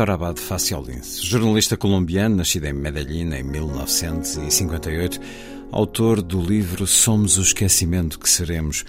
Héctor 0.00 0.14
Abad 0.14 0.38
Faciolince, 0.38 1.22
jornalista 1.22 1.76
colombiano, 1.76 2.36
nascido 2.36 2.64
em 2.64 2.72
Medellín 2.72 3.34
em 3.34 3.42
1958, 3.42 5.20
autor 5.70 6.22
do 6.22 6.40
livro 6.40 6.86
Somos 6.86 7.36
o 7.36 7.42
Esquecimento 7.42 8.18
que 8.18 8.26
Seremos, 8.26 8.82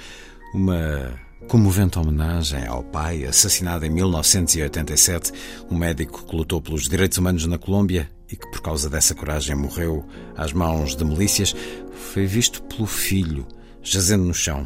uma 0.53 1.19
comovente 1.49 1.99
homenagem 1.99 2.65
ao 2.65 2.81
pai, 2.81 3.25
assassinado 3.25 3.85
em 3.85 3.89
1987, 3.89 5.33
um 5.69 5.75
médico 5.77 6.25
que 6.25 6.33
lutou 6.33 6.61
pelos 6.61 6.87
direitos 6.87 7.17
humanos 7.17 7.45
na 7.45 7.57
Colômbia 7.57 8.09
e 8.31 8.37
que, 8.37 8.49
por 8.49 8.61
causa 8.61 8.89
dessa 8.89 9.13
coragem, 9.13 9.53
morreu 9.53 10.05
às 10.37 10.53
mãos 10.53 10.95
de 10.95 11.03
milícias, 11.03 11.53
foi 11.91 12.25
visto 12.25 12.63
pelo 12.63 12.87
filho, 12.87 13.45
jazendo 13.83 14.23
no 14.23 14.33
chão, 14.33 14.65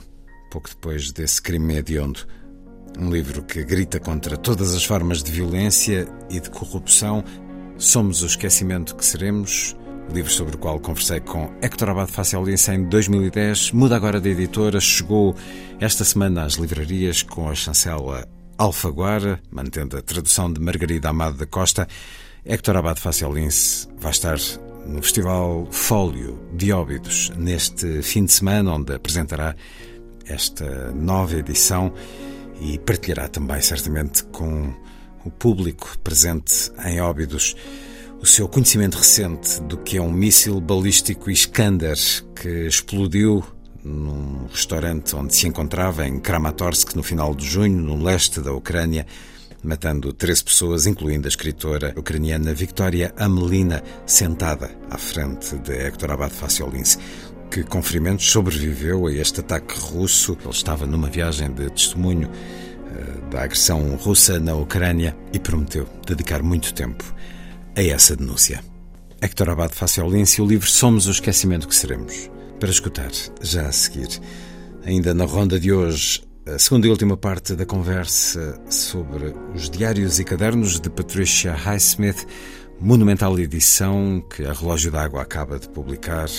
pouco 0.51 0.69
depois 0.69 1.11
desse 1.11 1.41
crime 1.41 1.77
hediondo. 1.77 2.19
Um 2.97 3.09
livro 3.09 3.43
que 3.43 3.63
grita 3.65 3.99
contra 3.99 4.38
todas 4.38 4.73
as 4.73 4.85
formas 4.85 5.21
de 5.21 5.29
violência 5.29 6.07
e 6.29 6.39
de 6.39 6.49
corrupção. 6.49 7.23
Somos 7.77 8.23
o 8.23 8.25
esquecimento 8.25 8.95
que 8.95 9.05
seremos. 9.05 9.75
Livro 10.13 10.31
sobre 10.31 10.55
o 10.55 10.57
qual 10.57 10.79
conversei 10.79 11.19
com 11.19 11.53
Héctor 11.61 11.89
Abad 11.89 12.09
Faciolense 12.09 12.71
em 12.71 12.88
2010. 12.88 13.73
Muda 13.73 13.97
agora 13.97 14.21
de 14.21 14.29
editora. 14.29 14.79
Chegou 14.79 15.35
esta 15.79 16.05
semana 16.05 16.45
às 16.45 16.53
livrarias 16.53 17.21
com 17.21 17.49
a 17.49 17.55
chancela 17.55 18.25
Alfaguara, 18.57 19.41
mantendo 19.51 19.97
a 19.97 20.01
tradução 20.01 20.51
de 20.51 20.61
Margarida 20.61 21.09
Amado 21.09 21.35
da 21.35 21.45
Costa. 21.45 21.88
Héctor 22.45 22.77
Abad 22.77 22.97
Faciolense 22.97 23.89
vai 23.97 24.11
estar 24.11 24.38
no 24.85 25.01
Festival 25.01 25.67
Fólio 25.69 26.39
de 26.53 26.72
Óbidos 26.72 27.29
neste 27.35 28.01
fim 28.01 28.23
de 28.23 28.31
semana, 28.31 28.72
onde 28.72 28.94
apresentará 28.94 29.53
esta 30.28 30.91
nova 30.94 31.35
edição 31.35 31.91
e 32.61 32.77
partilhará 32.79 33.27
também, 33.27 33.61
certamente, 33.61 34.23
com 34.25 34.73
o 35.23 35.31
público 35.31 35.97
presente 36.03 36.71
em 36.85 37.01
Óbidos 37.01 37.55
o 38.21 38.25
seu 38.25 38.47
conhecimento 38.47 38.97
recente 38.97 39.61
do 39.61 39.77
que 39.77 39.97
é 39.97 40.01
um 40.01 40.11
míssil 40.11 40.59
balístico 40.59 41.29
Iskander 41.29 41.97
que 42.35 42.66
explodiu 42.66 43.43
num 43.83 44.47
restaurante 44.47 45.16
onde 45.16 45.35
se 45.35 45.47
encontrava 45.47 46.07
em 46.07 46.19
Kramatorsk 46.19 46.95
no 46.95 47.03
final 47.03 47.35
de 47.35 47.45
junho, 47.45 47.79
no 47.79 48.01
leste 48.03 48.41
da 48.41 48.51
Ucrânia, 48.51 49.05
matando 49.63 50.11
13 50.11 50.43
pessoas, 50.43 50.87
incluindo 50.87 51.27
a 51.27 51.29
escritora 51.29 51.93
ucraniana 51.97 52.53
Victoria 52.53 53.13
Amelina, 53.17 53.83
sentada 54.05 54.72
à 54.89 54.97
frente 54.97 55.55
de 55.57 55.73
Hector 55.73 56.11
Abad 56.11 56.33
Faciolince 56.33 56.97
que 57.50 57.63
com 57.63 57.81
ferimentos 57.81 58.29
sobreviveu 58.29 59.07
a 59.07 59.13
este 59.13 59.39
ataque 59.39 59.78
russo. 59.79 60.38
Ele 60.41 60.50
estava 60.50 60.85
numa 60.85 61.09
viagem 61.09 61.51
de 61.53 61.69
testemunho 61.69 62.29
uh, 62.29 63.29
da 63.29 63.44
agressão 63.44 63.95
russa 63.95 64.39
na 64.39 64.56
Ucrânia 64.56 65.16
e 65.33 65.39
prometeu 65.39 65.88
dedicar 66.05 66.41
muito 66.44 66.73
tempo 66.73 67.03
a 67.75 67.84
essa 67.84 68.16
denúncia. 68.16 68.63
Hector 69.22 69.50
Abad 69.50 69.73
Faciolense, 69.73 70.41
o 70.41 70.45
livro 70.45 70.67
Somos 70.67 71.07
o 71.07 71.11
Esquecimento 71.11 71.67
que 71.67 71.75
Seremos. 71.75 72.29
Para 72.59 72.69
escutar, 72.69 73.11
já 73.41 73.67
a 73.67 73.72
seguir. 73.72 74.07
Ainda 74.85 75.13
na 75.13 75.25
ronda 75.25 75.59
de 75.59 75.73
hoje, 75.73 76.23
a 76.45 76.59
segunda 76.59 76.85
e 76.85 76.89
última 76.89 77.17
parte 77.17 77.55
da 77.55 77.66
conversa 77.66 78.61
sobre 78.69 79.34
os 79.53 79.69
diários 79.69 80.19
e 80.19 80.23
cadernos 80.23 80.79
de 80.79 80.89
Patricia 80.89 81.53
Highsmith, 81.53 82.28
monumental 82.79 83.38
edição 83.39 84.23
que 84.29 84.45
a 84.45 84.53
Relógio 84.53 84.91
d'Água 84.91 85.22
acaba 85.22 85.57
de 85.57 85.67
publicar 85.69 86.29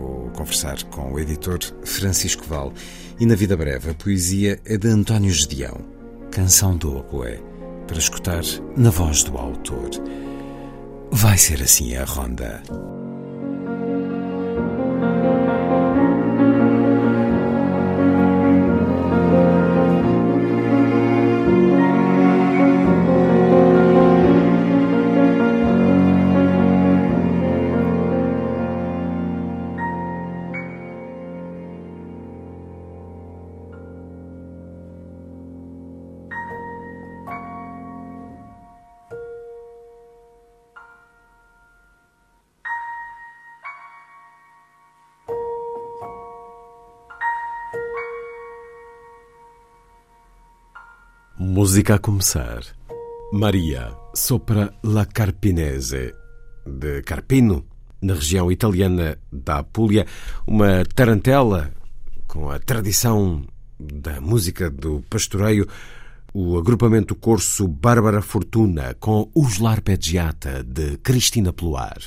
vou 0.00 0.30
conversar 0.30 0.82
com 0.84 1.12
o 1.12 1.20
editor 1.20 1.58
Francisco 1.84 2.44
Val 2.46 2.72
e 3.18 3.26
na 3.26 3.34
vida 3.34 3.56
breve 3.56 3.90
a 3.90 3.94
poesia 3.94 4.58
é 4.64 4.76
de 4.76 4.88
António 4.88 5.30
Gedeão, 5.30 5.80
Canção 6.30 6.76
do 6.76 6.98
Oboé, 6.98 7.40
para 7.86 7.98
escutar 7.98 8.42
na 8.76 8.90
voz 8.90 9.22
do 9.22 9.36
autor. 9.36 9.90
Vai 11.10 11.36
ser 11.36 11.62
assim 11.62 11.96
a 11.96 12.04
ronda. 12.04 12.62
Música 51.70 51.94
a 51.94 51.98
começar. 52.00 52.64
Maria 53.32 53.96
sopra 54.12 54.74
la 54.82 55.06
Carpinese, 55.06 56.12
de 56.66 57.00
Carpino, 57.02 57.64
na 58.02 58.14
região 58.14 58.50
italiana 58.50 59.16
da 59.30 59.58
Apulia, 59.58 60.04
uma 60.48 60.84
tarantela 60.92 61.70
com 62.26 62.50
a 62.50 62.58
tradição 62.58 63.44
da 63.78 64.20
música 64.20 64.68
do 64.68 65.04
pastoreio, 65.08 65.68
o 66.34 66.58
agrupamento 66.58 67.14
corso 67.14 67.68
Bárbara 67.68 68.20
Fortuna 68.20 68.96
com 68.98 69.30
Os 69.32 69.60
Larpeggiata, 69.60 70.64
de 70.64 70.96
Cristina 70.96 71.52
Pluar. 71.52 72.00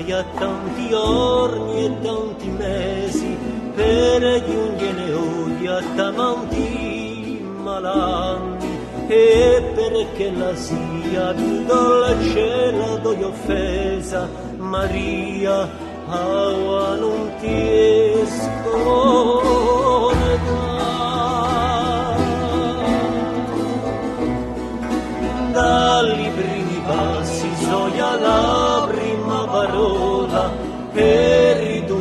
migliaia, 0.00 0.24
tanti 0.38 0.92
orni 0.92 1.84
e 1.84 2.00
tanti 2.02 2.48
mesi, 2.48 3.36
per 3.74 4.44
giungere 4.44 5.12
oggi 5.12 5.66
a 5.66 5.82
tanti 5.94 7.40
malanni, 7.62 8.78
e 9.08 9.62
perché 9.74 10.30
la 10.32 10.54
sia 10.54 11.32
più 11.34 11.64
dolce 11.64 12.72
la 12.72 12.96
doi 12.96 13.22
offesa, 13.22 14.28
Maria, 14.56 15.68
aua 16.06 16.94
non 16.96 17.32
ti 17.40 18.18
esco. 18.22 19.89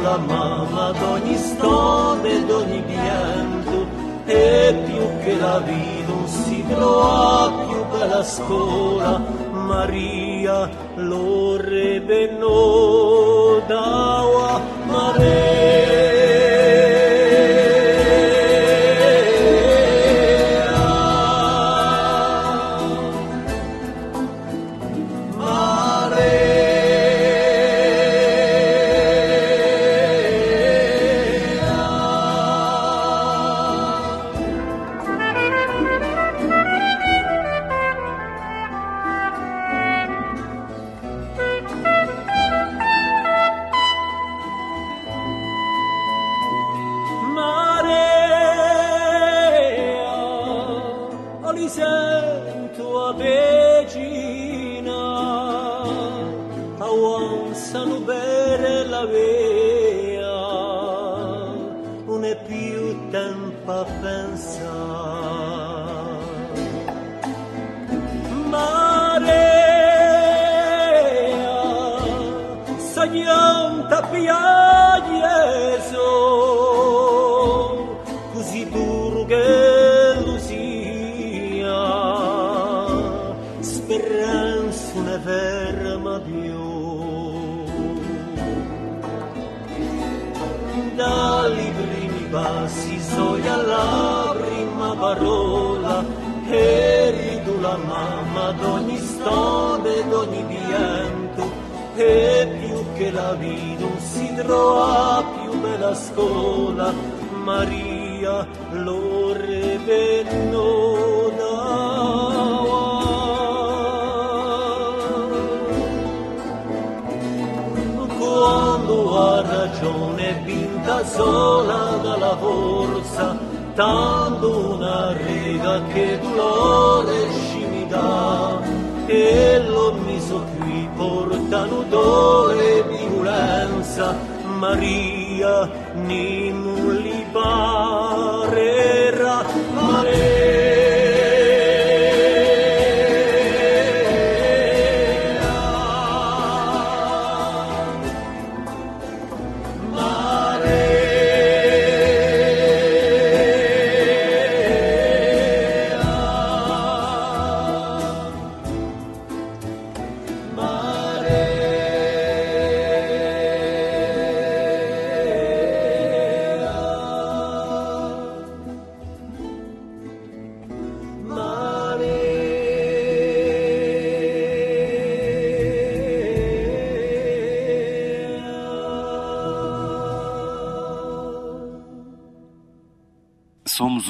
la 0.10 0.18
mano 0.18 0.82
ad 0.90 1.02
ogni 1.04 1.38
stone 1.38 2.38
ed 2.38 2.50
ogni 2.50 2.82
pianto 2.82 3.86
e 4.26 4.82
più 4.86 5.04
che 5.24 5.38
la 5.38 5.60
vita 5.60 6.08
non 6.08 6.28
si 6.28 6.66
trova 6.68 7.52
più 7.68 7.86
per 7.92 8.10
la 8.10 8.24
scuola 8.24 9.22
Maria 9.52 10.68
lo 10.96 11.58
rebenò 11.58 13.60
da 13.68 14.62
Maria 14.86 15.59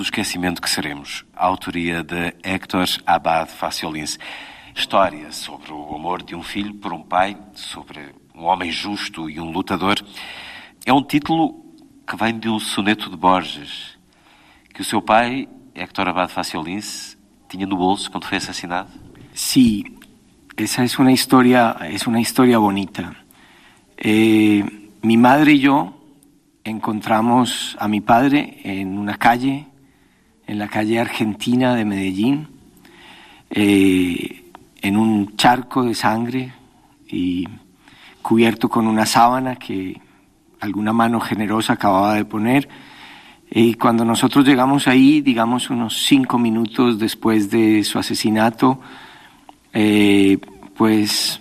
Esquecimento 0.10 0.60
que 0.60 0.68
Seremos, 0.68 1.24
a 1.36 1.46
autoria 1.46 2.04
de 2.04 2.36
Héctor 2.42 2.88
Abad 3.06 3.48
Faciolins. 3.48 4.18
História 4.75 5.32
sobre 5.32 5.72
o 5.72 5.94
amor 5.94 6.24
de 6.24 6.34
um 6.34 6.42
filho 6.42 6.74
por 6.74 6.92
um 6.92 7.04
pai, 7.04 7.38
sobre 7.54 8.16
um 8.34 8.46
homem 8.46 8.72
justo 8.72 9.30
e 9.30 9.39
um 9.39 9.51
lutador. 9.51 10.04
É 10.84 10.92
um 10.92 11.04
título 11.04 11.63
que 12.08 12.16
vem 12.16 12.39
de 12.39 12.50
um 12.50 12.60
soneto 12.60 13.08
de 13.08 13.16
Borges, 13.16 14.00
que 14.74 14.82
o 14.82 14.84
seu 14.84 15.00
pai, 15.00 15.48
Héctor 15.75 16.10
Abad 16.10 16.32
Faciolins, 16.32 17.16
tinha 17.48 17.68
no 17.68 17.78
bolso 17.78 18.10
quando 18.10 18.25
foi 18.25 18.39
assassinado. 18.39 18.89
Sí, 19.32 19.86
esa 20.58 20.84
es 20.84 20.98
una 20.98 21.12
historia, 21.12 21.78
es 21.84 22.08
una 22.08 22.20
historia 22.20 22.58
bonita. 22.58 23.16
Eh, 23.96 24.66
mi 25.04 25.18
madre 25.18 25.51
y 25.54 25.60
yo 25.60 25.94
encontramos 26.63 27.78
a 27.80 27.88
mi 27.88 28.01
padre 28.01 28.58
en 28.63 28.98
una 28.98 29.16
calle 29.16 29.69
en 30.50 30.58
la 30.58 30.68
calle 30.68 31.00
Argentina 31.00 31.75
de 31.75 31.86
Medellín, 31.86 32.48
eh, 33.51 34.51
en 34.82 34.98
un 34.98 35.36
charco 35.38 35.84
de 35.84 35.94
sangre 35.94 36.51
y 37.08 37.48
cubierto 38.24 38.68
con 38.68 38.88
una 38.88 39.06
sábana 39.06 39.58
que 39.58 40.01
alguna 40.60 40.91
mano 40.91 41.20
generosa 41.20 41.74
acababa 41.74 42.15
de 42.15 42.25
poner. 42.25 42.68
Y 43.51 43.75
cuando 43.75 44.03
nosotros 44.03 44.44
llegamos 44.44 44.88
ahí, 44.88 45.22
digamos 45.22 45.70
unos 45.70 46.03
cinco 46.08 46.39
minutos 46.39 46.98
después 46.98 47.51
de 47.51 47.84
su 47.84 48.00
asesinato, 48.00 48.79
eh, 49.72 50.39
pues 50.75 51.39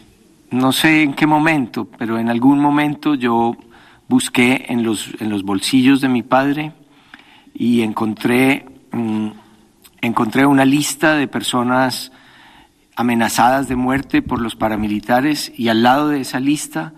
no 0.50 0.70
sé 0.70 1.04
en 1.04 1.14
qué 1.14 1.26
momento, 1.26 1.88
pero 1.96 2.18
en 2.18 2.28
algún 2.28 2.58
momento 2.58 3.14
yo 3.14 3.56
busqué 4.06 4.66
en 4.68 4.82
los, 4.82 5.14
en 5.18 5.30
los 5.30 5.44
bolsillos 5.44 6.02
de 6.02 6.08
mi 6.08 6.22
padre 6.22 6.72
y 7.54 7.80
encontré 7.80 8.67
Mm, 8.92 9.28
encontré 10.00 10.47
una 10.47 10.64
lista 10.64 11.14
de 11.14 11.28
personas 11.28 12.12
amenazadas 12.97 13.68
de 13.68 13.76
muerte 13.76 14.23
por 14.23 14.40
los 14.40 14.57
paramilitares 14.57 15.52
y 15.57 15.68
al 15.68 15.83
lado 15.83 16.09
de 16.09 16.21
esa 16.21 16.40
lista, 16.40 16.95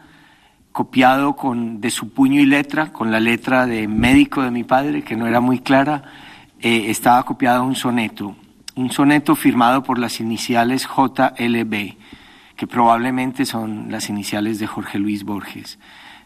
copiado 0.73 1.37
con, 1.37 1.81
de 1.81 1.91
su 1.91 2.13
puño 2.13 2.41
y 2.41 2.47
letra, 2.47 2.93
con 2.93 3.11
la 3.11 3.21
letra 3.21 3.67
de 3.67 3.87
médico 3.89 4.43
de 4.43 4.51
mi 4.51 4.65
padre, 4.65 5.03
que 5.03 5.17
no 5.17 5.27
era 5.27 5.41
muy 5.41 5.61
clara, 5.61 6.05
eh, 6.61 6.87
estaba 6.89 7.23
copiado 7.25 7.65
un 7.65 7.75
soneto, 7.75 8.37
un 8.77 8.91
soneto 8.91 9.35
firmado 9.35 9.83
por 9.83 9.99
las 9.99 10.21
iniciales 10.21 10.87
JLB, 10.87 11.97
que 12.57 12.67
probablemente 12.67 13.45
son 13.45 13.91
las 13.91 14.09
iniciales 14.09 14.59
de 14.59 14.67
Jorge 14.67 14.99
Luis 14.99 15.25
Borges. 15.25 15.79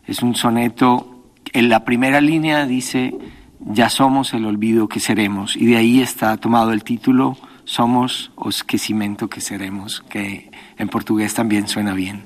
Es 0.06 0.22
un 0.22 0.34
soneto, 0.34 1.30
en 1.52 1.68
la 1.68 1.84
primera 1.84 2.20
línea 2.20 2.66
dice, 2.66 3.14
ya 3.60 3.88
somos 3.88 4.34
el 4.34 4.44
olvido 4.44 4.88
que 4.88 5.00
seremos, 5.00 5.56
y 5.56 5.66
de 5.66 5.76
ahí 5.76 6.00
está 6.00 6.36
tomado 6.36 6.72
el 6.72 6.84
título, 6.84 7.36
Somos 7.64 8.30
o 8.36 8.50
esquecimento 8.50 9.28
que 9.28 9.40
seremos, 9.40 10.00
que 10.00 10.50
en 10.76 10.88
portugués 10.88 11.32
también 11.32 11.66
suena 11.66 11.94
bien. 11.94 12.22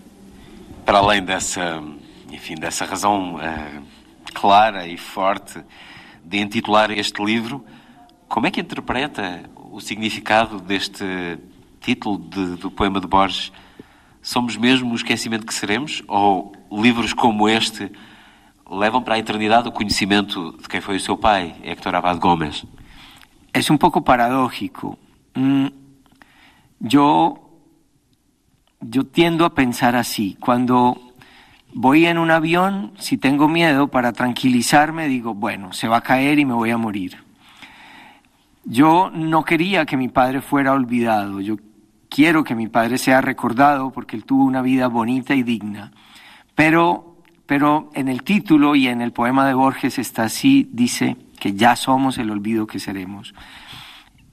Para 0.85 0.99
além 0.99 1.25
dessa, 1.25 1.80
enfim, 2.32 2.56
dessa 2.56 2.85
razão 2.85 3.37
uh, 3.37 3.82
clara 4.35 4.88
e 4.88 4.97
forte 4.97 5.62
de 6.25 6.38
intitular 6.40 6.90
este 6.90 7.25
livro, 7.25 7.64
como 8.28 8.49
é 8.49 8.50
que 8.50 8.61
interpreta 8.61 9.49
o 9.70 9.80
significado 9.80 10.61
deste 10.61 11.38
título 11.80 12.18
de, 12.18 12.56
do 12.56 12.70
poema 12.70 13.00
de 13.00 13.06
Borges? 13.06 13.52
Somos 14.20 14.56
mesmo 14.56 14.90
o 14.90 14.97
esquecimento 14.97 15.47
que 15.47 15.54
seremos? 15.54 16.02
Ou 16.08 16.52
livros 16.73 17.12
como 17.12 17.49
este 17.49 17.92
levam 18.70 19.02
para 19.02 19.14
a 19.14 19.18
eternidade 19.18 19.68
o 19.68 19.72
conhecimento 19.72 20.52
de 20.52 20.68
quem 20.68 20.80
foi 20.80 20.96
o 20.96 21.00
seu 21.00 21.16
pai, 21.16 21.54
Héctor 21.62 21.94
Abad 21.94 22.18
Gomes? 22.18 22.64
É 23.52 23.60
um 23.72 23.78
pouco 23.78 24.02
paradójico. 24.02 24.98
Mm, 25.34 25.68
yo, 26.80 27.38
yo 28.80 29.04
tiendo 29.04 29.44
a 29.44 29.50
pensar 29.50 29.96
así. 29.96 30.37
Cuando 30.38 30.96
voy 31.75 32.06
en 32.06 32.18
un 32.18 32.30
avión, 32.30 32.92
si 32.98 33.16
tengo 33.16 33.48
miedo, 33.48 33.88
para 33.88 34.12
tranquilizarme, 34.12 35.08
digo, 35.08 35.34
bueno, 35.34 35.72
se 35.72 35.88
va 35.88 35.98
a 35.98 36.02
caer 36.02 36.38
y 36.38 36.44
me 36.44 36.54
voy 36.54 36.70
a 36.70 36.78
morir. 36.78 37.16
Yo 38.64 39.10
no 39.10 39.44
quería 39.44 39.87
que 39.87 39.96
mi 39.96 40.08
padre 40.08 40.42
fuera 40.42 40.72
olvidado, 40.72 41.40
yo 41.40 41.56
quiero 42.10 42.44
que 42.44 42.54
mi 42.54 42.68
padre 42.68 42.98
sea 42.98 43.20
recordado 43.20 43.90
porque 43.90 44.14
él 44.16 44.25
tuvo 44.25 44.44
una 44.44 44.60
vida 44.60 44.88
bonita 44.88 45.34
y 45.34 45.42
digna. 45.42 45.92
Pero, 46.54 47.07
pero 47.48 47.90
en 47.94 48.08
el 48.08 48.24
título 48.24 48.76
y 48.76 48.88
en 48.88 49.00
el 49.00 49.12
poema 49.12 49.46
de 49.46 49.54
Borges 49.54 49.98
está 49.98 50.24
así, 50.24 50.68
dice 50.70 51.16
que 51.40 51.54
ya 51.54 51.76
somos 51.76 52.18
el 52.18 52.30
olvido 52.30 52.66
que 52.66 52.78
seremos. 52.78 53.34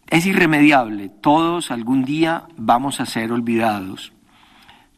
Es 0.08 0.26
irremediable, 0.26 1.08
todos 1.08 1.72
algún 1.72 2.04
día 2.04 2.44
vamos 2.58 3.00
a 3.00 3.06
ser 3.06 3.32
olvidados, 3.32 4.12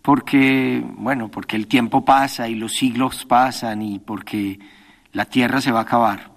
porque, 0.02 0.84
bueno, 0.98 1.30
porque 1.30 1.58
el 1.58 1.68
tiempo 1.68 2.06
pasa 2.06 2.50
y 2.50 2.56
los 2.56 2.74
siglos 2.74 3.24
pasan 3.24 3.84
y 3.84 4.00
porque 4.00 4.58
la 5.12 5.26
tierra 5.26 5.62
se 5.62 5.72
va 5.72 5.82
a 5.82 5.84
acabar. 5.84 6.32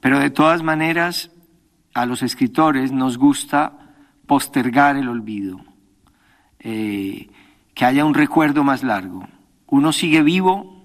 Pero 0.00 0.20
de 0.20 0.30
todas 0.30 0.62
maneras, 0.62 1.30
a 1.92 2.06
los 2.06 2.22
escritores 2.22 2.92
nos 2.92 3.18
gusta 3.18 3.74
postergar 4.26 4.96
el 4.96 5.10
olvido, 5.10 5.60
eh, 6.60 7.28
que 7.74 7.84
haya 7.84 8.06
un 8.06 8.14
recuerdo 8.14 8.64
más 8.64 8.82
largo. 8.82 9.28
Uno 9.66 9.92
sigue 9.92 10.22
vivo 10.22 10.79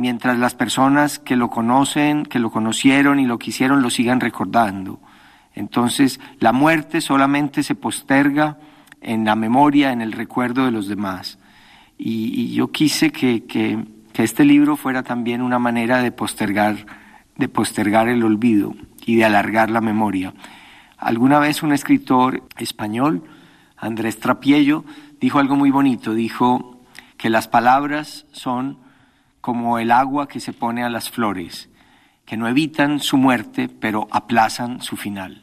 mientras 0.00 0.38
las 0.38 0.54
personas 0.54 1.18
que 1.18 1.36
lo 1.36 1.50
conocen, 1.50 2.24
que 2.24 2.38
lo 2.38 2.50
conocieron 2.50 3.20
y 3.20 3.26
lo 3.26 3.38
quisieron, 3.38 3.82
lo 3.82 3.90
sigan 3.90 4.18
recordando. 4.18 4.98
Entonces, 5.54 6.20
la 6.38 6.52
muerte 6.52 7.02
solamente 7.02 7.62
se 7.62 7.74
posterga 7.74 8.56
en 9.02 9.26
la 9.26 9.36
memoria, 9.36 9.92
en 9.92 10.00
el 10.00 10.12
recuerdo 10.12 10.64
de 10.64 10.70
los 10.70 10.88
demás. 10.88 11.38
Y, 11.98 12.54
yo 12.54 12.72
quise 12.72 13.12
que, 13.12 13.44
que, 13.44 13.84
este 14.14 14.44
libro 14.44 14.76
fuera 14.76 15.02
también 15.02 15.40
una 15.40 15.58
manera 15.58 16.02
de 16.02 16.12
postergar, 16.12 16.76
de 17.36 17.48
postergar 17.48 18.08
el 18.08 18.22
olvido 18.22 18.74
y 19.06 19.16
de 19.16 19.24
alargar 19.24 19.70
la 19.70 19.80
memoria. 19.80 20.34
Alguna 20.96 21.38
vez 21.38 21.62
un 21.62 21.72
escritor 21.72 22.42
español, 22.58 23.24
Andrés 23.78 24.18
Trapiello, 24.18 24.84
dijo 25.20 25.38
algo 25.38 25.56
muy 25.56 25.70
bonito, 25.70 26.12
dijo 26.12 26.82
que 27.16 27.30
las 27.30 27.48
palabras 27.48 28.26
son 28.32 28.78
como 29.40 29.78
el 29.78 29.90
agua 29.90 30.28
que 30.28 30.40
se 30.40 30.52
pone 30.52 30.82
a 30.84 30.88
las 30.88 31.10
flores, 31.10 31.68
que 32.24 32.36
no 32.36 32.48
evitan 32.48 33.00
su 33.00 33.16
muerte, 33.16 33.68
pero 33.68 34.06
aplazan 34.10 34.80
su 34.80 34.96
final. 34.96 35.42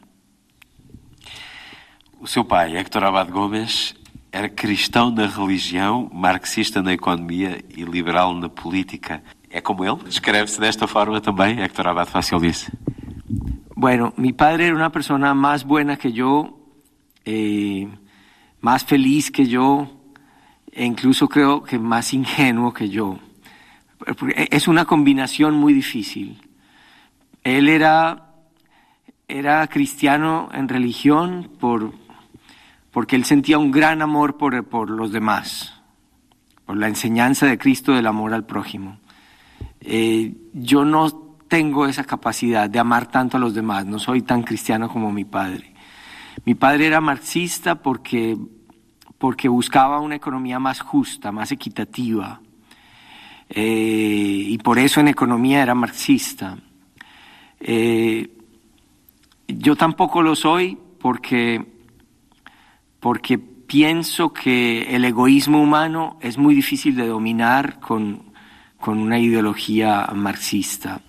O 2.19 2.25
seu 2.25 2.45
pai, 2.45 2.75
Héctor 2.75 3.03
Abad 3.03 3.29
Gomes, 3.29 3.95
era 4.31 4.49
cristão 4.49 5.11
na 5.11 5.27
religião, 5.27 6.09
marxista 6.11 6.81
na 6.81 6.93
economia 6.93 7.63
e 7.69 7.83
liberal 7.83 8.33
na 8.33 8.49
política. 8.49 9.21
É 9.49 9.61
como 9.61 9.85
ele? 9.85 10.03
Descreve-se 10.03 10.59
desta 10.59 10.87
forma 10.87 11.21
também, 11.21 11.59
Héctor 11.59 11.87
Abad 11.87 12.07
Fácil 12.07 12.39
disse. 12.39 12.71
Bueno, 13.75 14.13
mi 14.17 14.33
padre 14.33 14.65
era 14.65 14.75
una 14.75 14.91
persona 14.91 15.35
más 15.35 15.63
buena 15.63 15.97
que 15.97 16.11
yo, 16.11 16.57
eh, 17.23 17.87
más 18.59 18.83
feliz 18.83 19.29
que 19.29 19.45
yo, 19.45 19.87
e 20.71 20.83
incluso 20.83 21.27
creo 21.27 21.61
que 21.61 21.77
más 21.77 22.13
ingenuo 22.13 22.73
que 22.73 22.89
yo. 22.89 23.19
Es 24.51 24.67
una 24.67 24.85
combinación 24.85 25.55
muy 25.55 25.73
difícil. 25.73 26.41
Él 27.43 27.69
era, 27.69 28.33
era 29.27 29.67
cristiano 29.67 30.49
en 30.53 30.67
religión 30.67 31.49
por, 31.59 31.93
porque 32.91 33.15
él 33.15 33.25
sentía 33.25 33.57
un 33.57 33.71
gran 33.71 34.01
amor 34.01 34.37
por, 34.37 34.65
por 34.65 34.89
los 34.89 35.11
demás, 35.11 35.81
por 36.65 36.77
la 36.77 36.87
enseñanza 36.87 37.45
de 37.45 37.57
Cristo 37.57 37.93
del 37.93 38.07
amor 38.07 38.33
al 38.33 38.45
prójimo. 38.45 38.99
Eh, 39.81 40.35
yo 40.53 40.85
no 40.85 41.09
tengo 41.47 41.85
esa 41.87 42.03
capacidad 42.03 42.69
de 42.69 42.79
amar 42.79 43.07
tanto 43.07 43.37
a 43.37 43.39
los 43.39 43.53
demás, 43.53 43.85
no 43.85 43.99
soy 43.99 44.21
tan 44.21 44.43
cristiano 44.43 44.89
como 44.89 45.11
mi 45.11 45.25
padre. 45.25 45.73
Mi 46.45 46.55
padre 46.55 46.87
era 46.87 47.01
marxista 47.01 47.75
porque, 47.75 48.37
porque 49.17 49.47
buscaba 49.47 49.99
una 49.99 50.15
economía 50.15 50.59
más 50.59 50.81
justa, 50.81 51.31
más 51.31 51.51
equitativa, 51.51 52.41
eh, 53.49 54.43
y 54.47 54.57
por 54.59 54.79
eso 54.79 54.99
en 54.99 55.07
economía 55.07 55.61
era 55.63 55.75
marxista. 55.75 56.57
Eh, 57.59 58.29
yo 59.47 59.75
tampoco 59.75 60.21
lo 60.21 60.35
soy 60.35 60.77
porque, 60.99 61.65
porque 62.99 63.37
pienso 63.37 64.33
que 64.33 64.95
el 64.95 65.05
egoísmo 65.05 65.61
humano 65.61 66.17
es 66.21 66.37
muy 66.37 66.55
difícil 66.55 66.95
de 66.95 67.07
dominar 67.07 67.79
con, 67.79 68.23
con 68.79 68.97
una 68.99 69.19
ideología 69.19 70.07
marxista. 70.13 71.01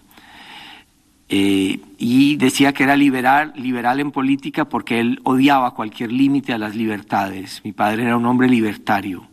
Eh, 1.31 1.79
y 1.99 2.37
decía 2.37 2.73
que 2.73 2.85
era 2.85 2.97
liberal, 2.97 3.53
liberal 3.57 4.01
en 4.01 4.13
política 4.13 4.67
porque 4.67 4.99
él 4.99 5.21
odiaba 5.25 5.75
cualquier 5.75 6.11
límite 6.11 6.55
a 6.55 6.59
las 6.59 6.75
libertades. 6.75 7.61
Mi 7.65 7.73
padre 7.73 8.05
era 8.05 8.17
un 8.17 8.25
hombre 8.25 8.49
libertario. 8.49 9.27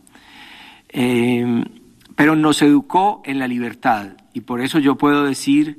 Pero 2.16 2.34
nos 2.34 2.62
educó 2.62 3.22
en 3.24 3.38
la 3.38 3.46
libertad 3.46 4.08
y 4.32 4.40
por 4.40 4.60
eso 4.60 4.78
yo 4.78 4.96
puedo 4.96 5.24
decir 5.24 5.78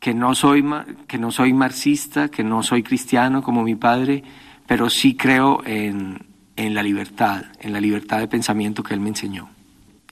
que 0.00 0.12
no 0.12 0.34
soy, 0.34 0.64
que 1.06 1.18
no 1.18 1.30
soy 1.30 1.52
marxista, 1.52 2.28
que 2.28 2.44
no 2.44 2.62
soy 2.62 2.82
cristiano 2.82 3.42
como 3.42 3.62
mi 3.62 3.76
padre, 3.76 4.22
pero 4.66 4.90
sí 4.90 5.16
creo 5.16 5.62
en, 5.64 6.26
en 6.56 6.74
la 6.74 6.82
libertad, 6.82 7.44
en 7.60 7.72
la 7.72 7.80
libertad 7.80 8.18
de 8.18 8.28
pensamiento 8.28 8.82
que 8.82 8.94
él 8.94 9.00
me 9.00 9.08
enseñó. 9.08 9.48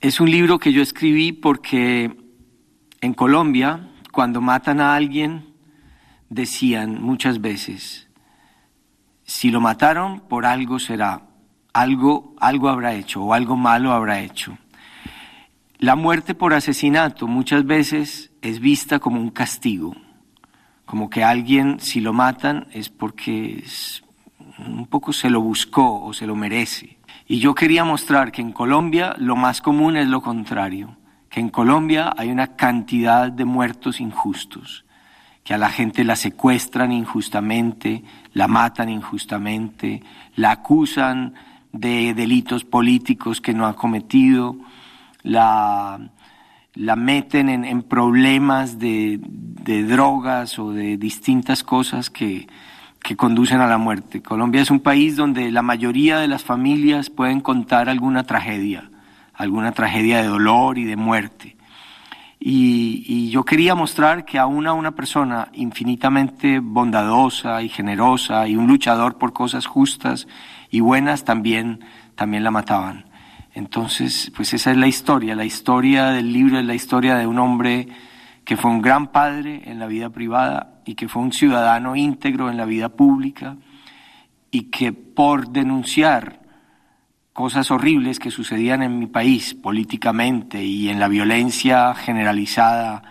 Es 0.01 0.19
un 0.19 0.31
libro 0.31 0.59
que 0.59 0.73
yo 0.73 0.81
escribí 0.81 1.31
porque 1.31 2.15
en 3.01 3.13
Colombia, 3.13 3.89
cuando 4.11 4.41
matan 4.41 4.79
a 4.79 4.95
alguien, 4.95 5.53
decían 6.29 7.01
muchas 7.01 7.41
veces, 7.41 8.07
si 9.23 9.49
lo 9.49 9.61
mataron, 9.61 10.21
por 10.21 10.45
algo 10.45 10.79
será, 10.79 11.23
algo, 11.73 12.35
algo 12.39 12.69
habrá 12.69 12.93
hecho 12.93 13.23
o 13.23 13.33
algo 13.33 13.55
malo 13.55 13.91
habrá 13.91 14.21
hecho. 14.21 14.57
La 15.77 15.95
muerte 15.95 16.35
por 16.35 16.53
asesinato 16.53 17.27
muchas 17.27 17.65
veces 17.65 18.31
es 18.41 18.59
vista 18.59 18.99
como 18.99 19.19
un 19.19 19.29
castigo, 19.29 19.95
como 20.85 21.09
que 21.09 21.23
alguien, 21.23 21.79
si 21.79 21.99
lo 22.01 22.13
matan, 22.13 22.67
es 22.71 22.89
porque 22.89 23.63
un 24.59 24.87
poco 24.87 25.13
se 25.13 25.29
lo 25.29 25.41
buscó 25.41 26.03
o 26.03 26.13
se 26.13 26.27
lo 26.27 26.35
merece. 26.35 26.97
Y 27.27 27.39
yo 27.39 27.55
quería 27.55 27.83
mostrar 27.83 28.31
que 28.31 28.41
en 28.41 28.51
Colombia 28.51 29.15
lo 29.17 29.35
más 29.35 29.61
común 29.61 29.97
es 29.97 30.07
lo 30.07 30.21
contrario 30.21 30.95
que 31.35 31.41
en 31.41 31.49
Colombia 31.49 32.13
hay 32.15 32.31
una 32.31 32.55
cantidad 32.55 33.29
de 33.29 33.43
muertos 33.43 33.99
injustos, 33.99 34.85
que 35.43 35.53
a 35.53 35.57
la 35.57 35.69
gente 35.69 36.05
la 36.05 36.15
secuestran 36.15 36.93
injustamente, 36.93 38.05
la 38.31 38.47
matan 38.47 38.87
injustamente, 38.87 40.01
la 40.37 40.51
acusan 40.51 41.33
de 41.73 42.13
delitos 42.13 42.63
políticos 42.63 43.41
que 43.41 43.53
no 43.53 43.67
ha 43.67 43.75
cometido, 43.75 44.55
la, 45.25 45.99
la 46.73 46.95
meten 46.95 47.49
en, 47.49 47.65
en 47.65 47.83
problemas 47.83 48.79
de, 48.79 49.19
de, 49.21 49.83
drogas 49.83 50.57
o 50.57 50.71
de 50.71 50.95
distintas 50.95 51.63
cosas 51.63 52.09
que, 52.09 52.47
que 53.03 53.17
conducen 53.17 53.59
a 53.59 53.67
la 53.67 53.77
muerte. 53.77 54.21
Colombia 54.21 54.61
es 54.61 54.71
un 54.71 54.79
país 54.79 55.17
donde 55.17 55.51
la 55.51 55.61
mayoría 55.61 56.19
de 56.19 56.29
las 56.29 56.43
familias 56.43 57.09
pueden 57.09 57.41
contar 57.41 57.89
alguna 57.89 58.23
tragedia 58.23 58.89
alguna 59.37 59.71
tragedia 59.71 60.21
de 60.21 60.27
dolor 60.27 60.77
y 60.77 60.85
de 60.85 60.95
muerte. 60.95 61.55
Y, 62.39 63.29
yo 63.29 63.43
quería 63.43 63.75
mostrar 63.75 64.23
que 64.23 64.37
aún 64.37 64.67
a 64.67 64.73
una 64.73 64.91
persona 64.91 65.49
infinitamente 65.53 66.59
bondadosa 66.59 67.61
y 67.61 67.69
generosa 67.69 68.47
y 68.47 68.55
un 68.55 68.67
luchador 68.67 69.17
por 69.17 69.33
cosas 69.33 69.65
justas 69.65 70.27
y 70.69 70.79
buenas 70.79 71.25
también, 71.25 71.81
también 72.15 72.43
la 72.43 72.51
mataban. 72.51 73.05
Entonces, 73.55 74.33
pues 74.35 74.53
esa 74.53 74.71
es 74.71 74.77
la 74.77 74.85
historia. 74.85 75.33
La 75.33 75.45
historia 75.45 76.07
del 76.07 76.31
libro 76.31 76.59
es 76.59 76.65
la 76.65 76.75
historia 76.75 77.15
de 77.15 77.25
un 77.25 77.39
hombre 77.39 77.87
que 78.43 78.57
fue 78.57 78.69
un 78.69 78.81
gran 78.81 79.13
padre 79.13 79.61
en 79.65 79.79
la 79.79 79.87
vida 79.87 80.09
privada 80.09 80.81
y 80.85 80.95
que 80.95 81.07
fue 81.07 81.21
un 81.21 81.31
ciudadano 81.31 81.95
íntegro 81.95 82.49
en 82.51 82.57
la 82.57 82.65
vida 82.65 82.89
pública 82.89 83.55
y 84.51 84.63
que 84.63 84.91
por 84.91 85.49
denunciar 85.49 86.41
cosas 87.31 87.71
horribles 87.71 88.19
que 88.19 88.29
sucedían 88.29 88.83
en 88.83 88.99
mi 88.99 89.07
país 89.07 89.53
políticamente 89.53 90.61
y 90.61 90.89
en 90.89 90.99
la 90.99 91.07
violencia 91.07 91.95
generalizada 91.95 93.03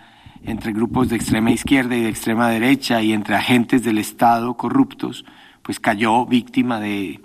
entre 0.43 0.73
grupos 0.73 1.09
de 1.09 1.15
extrema 1.15 1.49
izquierda 1.49 1.95
y 1.95 2.01
de 2.01 2.09
extrema 2.09 2.49
derecha 2.49 3.01
y 3.01 3.13
entre 3.13 3.35
agentes 3.35 3.83
del 3.83 3.97
Estado 3.97 4.53
corruptos, 4.55 5.25
pues 5.63 5.79
cayó 5.79 6.23
víctima 6.27 6.79
de, 6.79 7.19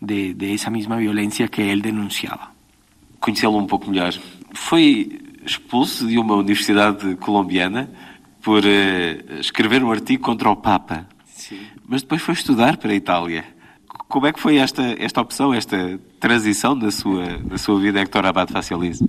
de, 0.00 0.34
de 0.34 0.52
esa 0.52 0.68
misma 0.68 0.98
violencia 0.98 1.48
que 1.48 1.72
él 1.72 1.80
denunciaba. 1.80 2.57
Conhecê-lo 3.20 3.58
um 3.58 3.66
pouco 3.66 3.90
melhor, 3.90 4.12
foi 4.52 5.20
expulso 5.44 6.06
de 6.06 6.18
uma 6.18 6.34
universidade 6.34 7.16
colombiana 7.16 7.90
por 8.42 8.62
uh, 8.64 9.40
escrever 9.40 9.82
um 9.82 9.90
artigo 9.90 10.22
contra 10.22 10.50
o 10.50 10.56
Papa. 10.56 11.06
Sim. 11.26 11.60
Mas 11.86 12.02
depois 12.02 12.22
foi 12.22 12.34
estudar 12.34 12.76
para 12.76 12.92
a 12.92 12.94
Itália. 12.94 13.44
Como 14.08 14.26
é 14.26 14.32
que 14.32 14.40
foi 14.40 14.56
esta, 14.56 14.82
esta 14.98 15.20
opção, 15.20 15.52
esta 15.52 15.98
transição 16.18 16.78
da 16.78 16.90
sua, 16.90 17.38
da 17.38 17.58
sua 17.58 17.78
vida, 17.80 18.00
Héctor 18.00 18.26
Abad 18.26 18.50
Facialis? 18.50 19.02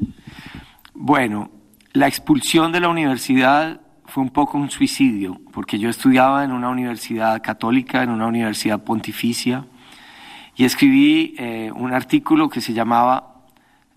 Bueno, 0.93 1.49
la 1.93 2.07
expulsión 2.07 2.71
de 2.71 2.79
la 2.79 2.89
universidad 2.89 3.79
fue 4.05 4.23
un 4.23 4.29
poco 4.29 4.57
un 4.57 4.69
suicidio, 4.69 5.39
porque 5.51 5.79
yo 5.79 5.89
estudiaba 5.89 6.43
en 6.43 6.51
una 6.51 6.69
universidad 6.69 7.41
católica, 7.41 8.03
en 8.03 8.09
una 8.09 8.27
universidad 8.27 8.83
pontificia, 8.83 9.65
y 10.55 10.65
escribí 10.65 11.35
eh, 11.37 11.71
un 11.73 11.93
artículo 11.93 12.49
que 12.49 12.60
se 12.60 12.73
llamaba 12.73 13.38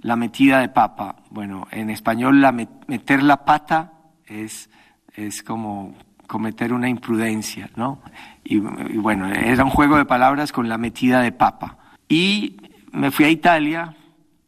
La 0.02 0.16
metida 0.16 0.60
de 0.60 0.68
papa. 0.68 1.16
Bueno, 1.30 1.66
en 1.70 1.90
español 1.90 2.40
la 2.40 2.52
meter 2.52 3.22
la 3.22 3.44
pata 3.44 3.92
es, 4.26 4.68
es 5.14 5.42
como 5.42 5.94
cometer 6.26 6.72
una 6.72 6.88
imprudencia, 6.88 7.70
¿no? 7.76 8.00
Y, 8.42 8.58
bueno, 8.58 9.28
era 9.28 9.64
un 9.64 9.70
juego 9.70 9.96
de 9.96 10.04
palabras 10.04 10.50
con 10.50 10.68
la 10.68 10.78
metida 10.78 11.20
de 11.20 11.30
papa. 11.30 11.76
Y 12.08 12.56
me 12.90 13.10
fui 13.10 13.26
a 13.26 13.28
Italia, 13.28 13.94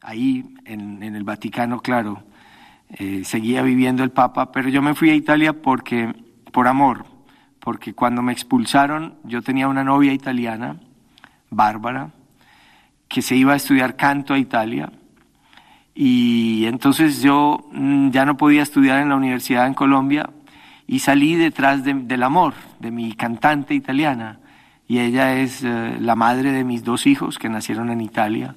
ahí 0.00 0.56
en, 0.64 1.02
el 1.02 1.24
Vaticano, 1.24 1.80
claro, 1.80 2.22
eh, 2.90 3.22
seguía 3.24 3.62
viviendo 3.62 4.02
el 4.02 4.10
Papa, 4.10 4.52
pero 4.52 4.68
yo 4.68 4.82
me 4.82 4.94
fui 4.94 5.10
a 5.10 5.14
Italia 5.14 5.52
porque, 5.52 6.14
por 6.52 6.68
amor, 6.68 7.04
porque 7.60 7.94
cuando 7.94 8.22
me 8.22 8.32
expulsaron 8.32 9.16
yo 9.24 9.42
tenía 9.42 9.68
una 9.68 9.84
novia 9.84 10.12
italiana, 10.12 10.76
Bárbara, 11.50 12.10
que 13.08 13.22
se 13.22 13.36
iba 13.36 13.52
a 13.52 13.56
estudiar 13.56 13.96
canto 13.96 14.34
a 14.34 14.38
Italia, 14.38 14.90
y 15.94 16.66
entonces 16.66 17.22
yo 17.22 17.68
mm, 17.72 18.10
ya 18.10 18.24
no 18.24 18.36
podía 18.36 18.62
estudiar 18.62 19.00
en 19.00 19.10
la 19.10 19.16
universidad 19.16 19.66
en 19.66 19.74
Colombia 19.74 20.30
y 20.86 20.98
salí 20.98 21.36
detrás 21.36 21.84
del 21.84 22.22
amor 22.22 22.54
de 22.80 22.90
mi 22.90 23.12
cantante 23.12 23.74
italiana. 23.74 24.40
Y 24.86 24.98
ella 24.98 25.34
es 25.36 25.62
eh, 25.62 25.96
la 25.98 26.14
madre 26.14 26.52
de 26.52 26.64
mis 26.64 26.84
dos 26.84 27.06
hijos 27.06 27.38
que 27.38 27.48
nacieron 27.48 27.90
en 27.90 28.00
Italia. 28.00 28.56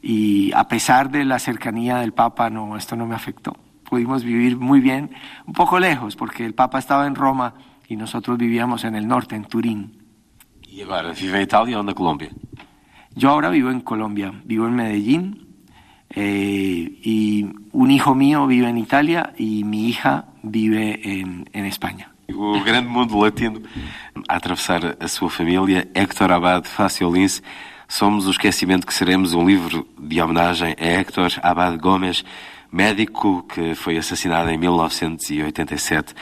Y 0.00 0.50
a 0.54 0.66
pesar 0.66 1.10
de 1.10 1.24
la 1.24 1.38
cercanía 1.38 1.98
del 1.98 2.12
Papa, 2.12 2.50
no, 2.50 2.76
esto 2.76 2.96
no 2.96 3.06
me 3.06 3.14
afectó. 3.14 3.56
Pudimos 3.84 4.24
vivir 4.24 4.56
muy 4.56 4.80
bien, 4.80 5.10
un 5.46 5.52
poco 5.52 5.78
lejos, 5.78 6.16
porque 6.16 6.44
el 6.44 6.54
Papa 6.54 6.78
estaba 6.78 7.06
en 7.06 7.14
Roma 7.14 7.54
y 7.86 7.94
nosotros 7.94 8.38
vivíamos 8.38 8.84
en 8.84 8.96
el 8.96 9.06
norte, 9.06 9.36
en 9.36 9.44
Turín. 9.44 10.02
¿Y 10.62 10.80
ahora 10.80 11.12
vive 11.12 11.36
en 11.36 11.42
Italia 11.42 11.78
o 11.78 11.86
en 11.86 11.94
Colombia? 11.94 12.30
Yo 13.14 13.30
ahora 13.30 13.50
vivo 13.50 13.70
en 13.70 13.82
Colombia, 13.82 14.32
vivo 14.44 14.66
en 14.66 14.74
Medellín 14.74 15.51
eh, 16.14 16.92
y 17.02 17.46
un 17.72 17.90
hijo 17.90 18.14
mío 18.14 18.46
vive 18.46 18.68
en 18.68 18.78
Italia 18.78 19.32
y 19.36 19.64
mi 19.64 19.88
hija 19.88 20.26
vive 20.42 21.00
en, 21.02 21.48
en 21.52 21.66
España. 21.66 22.10
O 22.34 22.62
grande 22.64 22.88
mundo 22.88 23.22
latino 23.22 23.60
a 24.28 24.36
atravessar 24.36 24.96
a 24.98 25.08
sua 25.08 25.28
família, 25.28 25.88
Héctor 25.94 26.32
Abad 26.32 26.64
Faciolince, 26.64 27.42
Somos 27.92 28.26
o 28.26 28.30
Esquecimento 28.30 28.86
que 28.86 28.94
Seremos, 28.94 29.34
um 29.34 29.46
livro 29.46 29.86
de 29.98 30.18
homenagem 30.18 30.74
a 30.80 30.82
Héctor 30.82 31.30
Abad 31.42 31.78
Gomes, 31.78 32.24
médico 32.72 33.42
que 33.42 33.74
foi 33.74 33.98
assassinado 33.98 34.48
em 34.48 34.56
1987. 34.56 36.14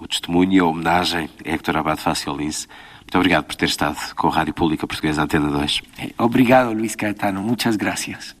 O 0.00 0.08
testemunho 0.08 0.52
e 0.54 0.58
a 0.58 0.64
homenagem 0.64 1.28
a 1.44 1.50
Héctor 1.50 1.76
Abad 1.76 1.98
Faciolince. 1.98 2.66
Muito 3.02 3.18
obrigado 3.18 3.44
por 3.44 3.56
ter 3.56 3.66
estado 3.66 3.98
com 4.14 4.28
a 4.28 4.36
Rádio 4.36 4.54
Pública 4.54 4.86
Portuguesa 4.86 5.22
Antena 5.22 5.50
2. 5.50 5.82
Obrigado, 6.16 6.72
Luís 6.72 6.96
Caetano. 6.96 7.42
Muitas 7.42 7.76
gracias. 7.76 8.37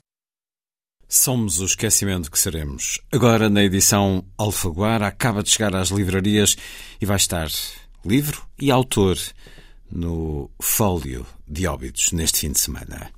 Somos 1.08 1.58
o 1.58 1.64
esquecimento 1.64 2.30
que 2.30 2.38
seremos. 2.38 3.00
Agora, 3.10 3.48
na 3.48 3.64
edição 3.64 4.22
Alfaguara, 4.36 5.06
acaba 5.06 5.42
de 5.42 5.48
chegar 5.48 5.74
às 5.74 5.88
livrarias 5.88 6.54
e 7.00 7.06
vai 7.06 7.16
estar 7.16 7.48
livro 8.04 8.46
e 8.58 8.70
autor 8.70 9.16
no 9.90 10.50
Fólio 10.60 11.26
de 11.46 11.66
Óbidos 11.66 12.12
neste 12.12 12.40
fim 12.40 12.52
de 12.52 12.60
semana. 12.60 13.10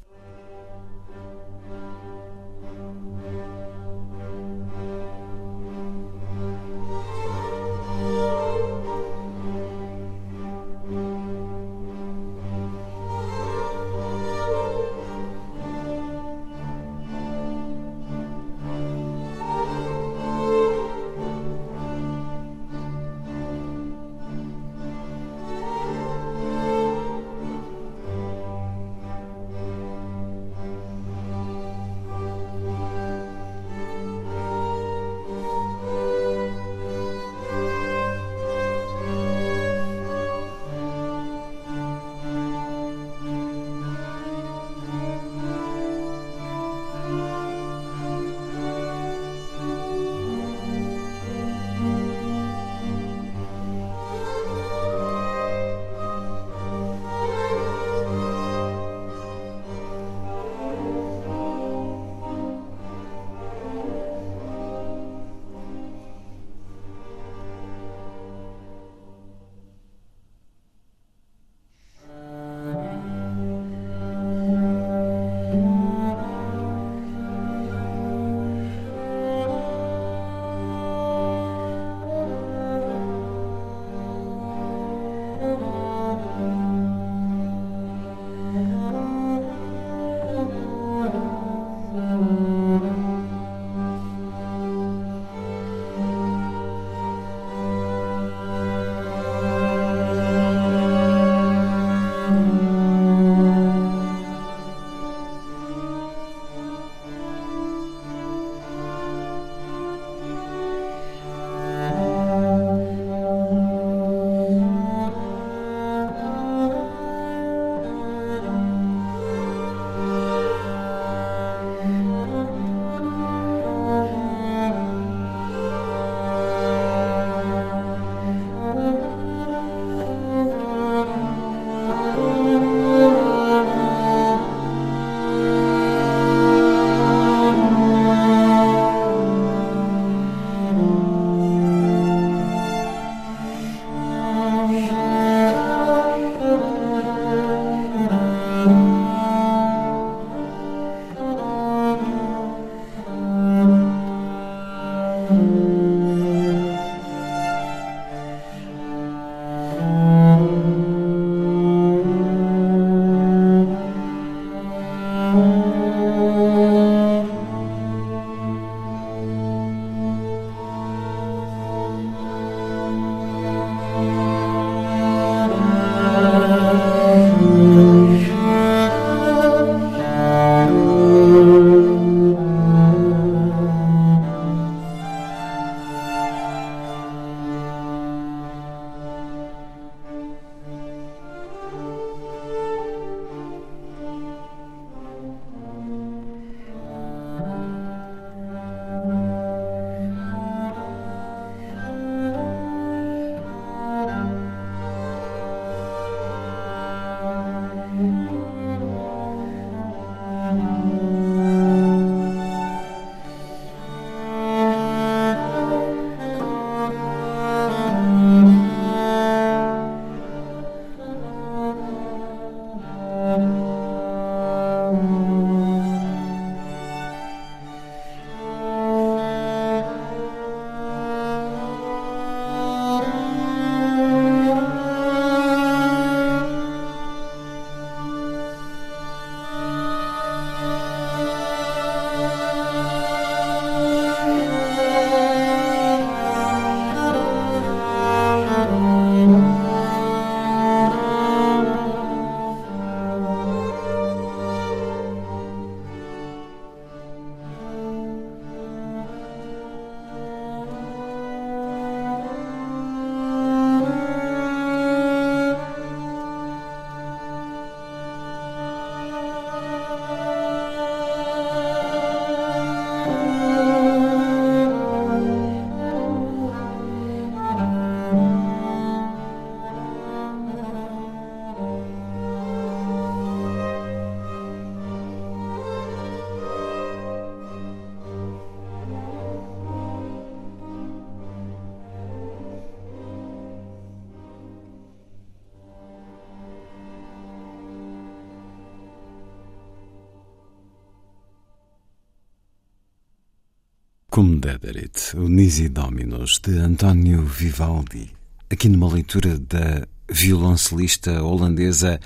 Cum 304.20 304.38
dederit, 304.38 305.14
o 305.14 305.28
Nisi 305.28 305.70
Dominus, 305.70 306.40
de 306.40 306.58
António 306.58 307.22
Vivaldi, 307.24 308.10
aqui 308.50 308.68
numa 308.68 308.92
leitura 308.92 309.38
da 309.38 309.88
violoncelista 310.10 311.22
holandesa 311.22 311.98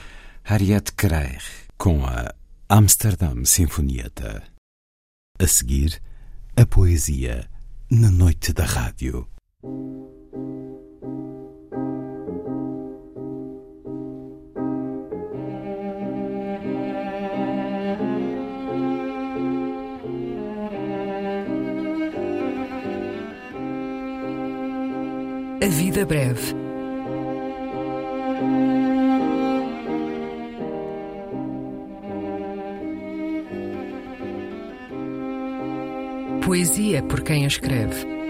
Harriet 0.45 0.93
Kreir, 0.93 1.43
com 1.77 2.07
a 2.07 2.33
Amsterdam 2.69 3.45
Sinfonieta. 3.45 4.45
A 5.41 5.47
seguir, 5.49 6.01
a 6.57 6.65
poesia 6.65 7.51
na 7.91 8.13
noite 8.13 8.53
da 8.53 8.65
rádio. 8.65 9.27
Breve. 26.07 26.55
Poesia 36.45 37.03
por 37.03 37.23
quem 37.23 37.45
a 37.45 37.49
escreve. 37.49 38.24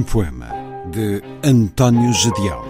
Um 0.00 0.02
poema 0.02 0.48
de 0.90 1.22
António 1.44 2.10
Jadial. 2.14 2.69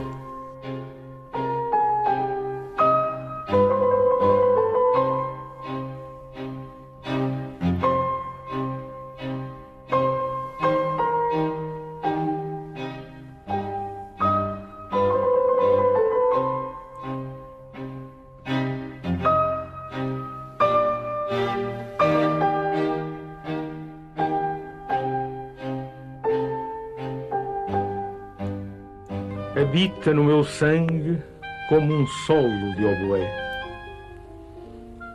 Habita 29.71 30.13
no 30.13 30.25
meu 30.25 30.43
sangue 30.43 31.23
como 31.69 31.95
um 31.95 32.05
solo 32.27 32.75
de 32.75 32.85
oboé. 32.85 33.33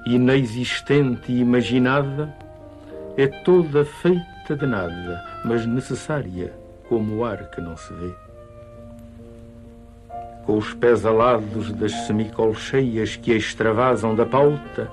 Inexistente 0.08 1.30
e 1.30 1.42
imaginada, 1.42 2.34
é 3.18 3.28
toda 3.28 3.84
feita 3.84 4.56
de 4.56 4.66
nada, 4.66 5.22
mas 5.44 5.66
necessária 5.66 6.54
como 6.88 7.18
o 7.18 7.26
ar 7.26 7.50
que 7.50 7.60
não 7.60 7.76
se 7.76 7.94
vê. 7.96 8.14
Com 10.46 10.58
os 10.58 10.74
pés 10.74 11.06
alados 11.06 11.74
das 11.74 11.92
semicolcheias 12.08 13.18
que 13.18 13.34
a 13.34 13.36
extravasam 13.36 14.16
da 14.16 14.26
pauta, 14.26 14.90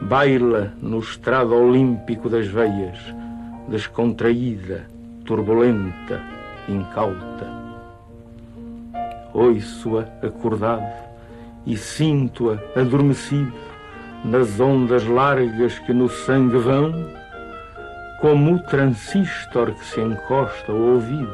baila 0.00 0.72
no 0.80 1.00
estrado 1.00 1.54
olímpico 1.54 2.30
das 2.30 2.46
veias, 2.46 2.98
descontraída, 3.68 4.86
turbulenta, 5.26 6.18
incauta 6.66 7.65
ouço-a 9.36 10.26
acordado 10.26 10.90
e 11.66 11.76
sinto-a 11.76 12.58
adormecido 12.80 13.52
nas 14.24 14.58
ondas 14.58 15.04
largas 15.06 15.78
que 15.80 15.92
no 15.92 16.08
sangue 16.08 16.56
vão, 16.56 16.92
como 18.20 18.54
o 18.54 18.58
transistor 18.60 19.72
que 19.72 19.84
se 19.84 20.00
encosta 20.00 20.72
ao 20.72 20.78
ouvido 20.78 21.32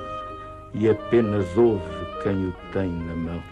e 0.74 0.88
apenas 0.88 1.46
ouve 1.56 1.82
quem 2.22 2.48
o 2.48 2.54
tem 2.72 2.90
na 2.90 3.14
mão. 3.14 3.51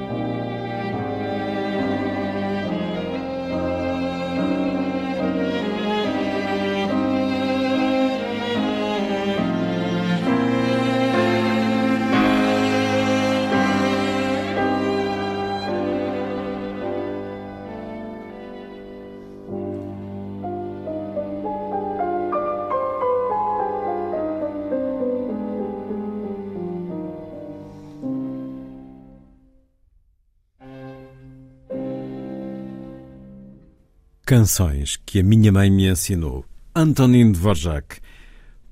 Canções 34.31 34.97
que 35.05 35.19
a 35.19 35.23
minha 35.23 35.51
mãe 35.51 35.69
me 35.69 35.89
ensinou. 35.89 36.45
Antonin 36.73 37.33
Dvorak, 37.33 37.99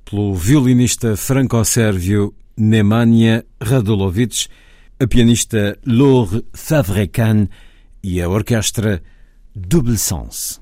pelo 0.06 0.34
violinista 0.34 1.18
franco-sérvio 1.18 2.34
Nemanja 2.56 3.44
Radulovic, 3.60 4.48
a 5.02 5.06
pianista 5.06 5.78
Laure 5.86 6.46
Favrecan 6.54 7.50
e 8.02 8.22
a 8.22 8.30
orquestra 8.30 9.04
Double 9.54 9.98
Sens. 9.98 10.62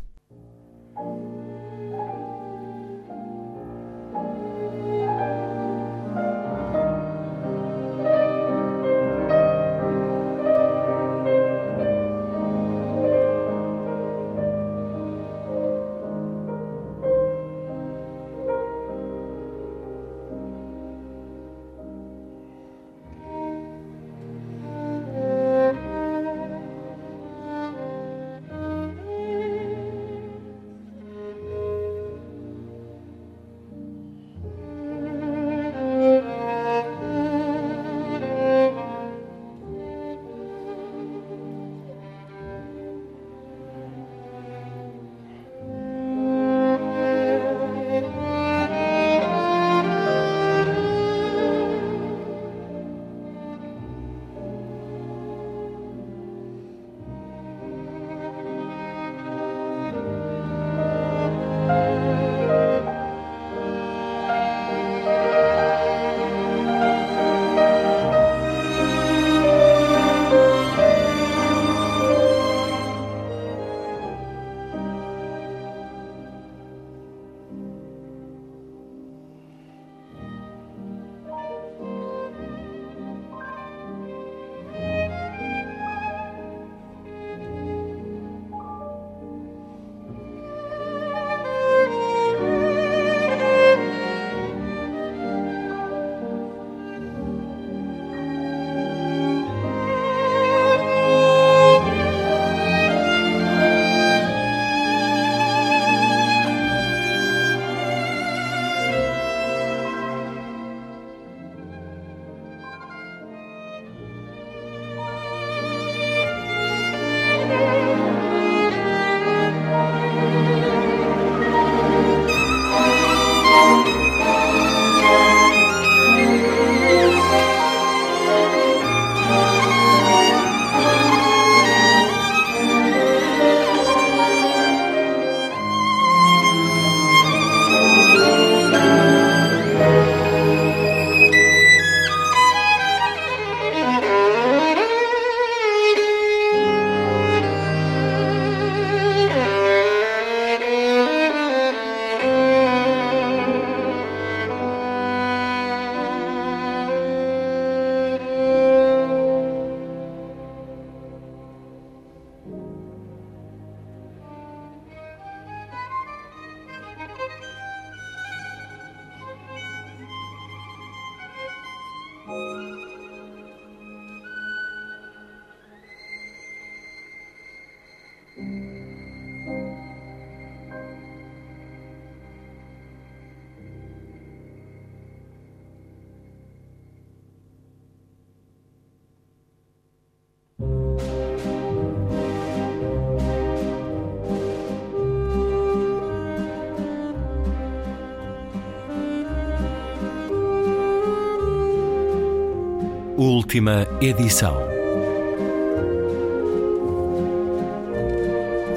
Última 203.58 203.88
edição. 204.00 204.56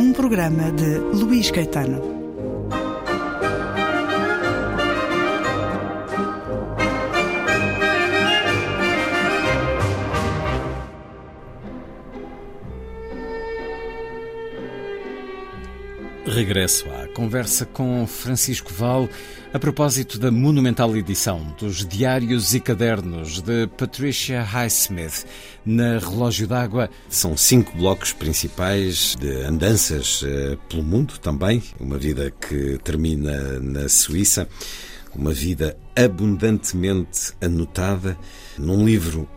Um 0.01 0.11
programa 0.15 0.73
de 0.73 0.97
Luís 1.23 1.51
Caetano. 1.51 2.01
Regresso 16.25 16.87
à 16.89 17.07
conversa 17.09 17.67
com 17.67 18.07
Francisco 18.07 18.73
Val 18.73 19.11
a 19.53 19.59
propósito 19.59 20.17
da 20.17 20.31
monumental 20.31 20.97
edição 20.97 21.55
dos 21.59 21.85
Diários 21.85 22.55
e 22.55 22.61
Cadernos 22.61 23.43
de 23.43 23.67
Patricia 23.67 24.43
Highsmith 24.43 25.27
na 25.67 25.99
Relógio 25.99 26.47
d'Água. 26.47 26.89
São 27.09 27.37
cinco 27.37 27.77
blocos 27.77 28.13
principais 28.13 29.17
de 29.17 29.43
andanças 29.43 30.23
uh, 30.23 30.57
pelo 30.69 30.85
mundo 30.85 31.19
também, 31.19 31.61
uma 31.81 31.99
vida 31.99 32.31
que 32.31 32.79
termina 32.85 33.59
na 33.59 33.89
Suíça, 33.89 34.49
uma 35.17 35.33
vida 35.33 35.77
abundantemente 35.97 37.33
anotada 37.41 38.17
num 38.57 38.85
livro 38.85 39.29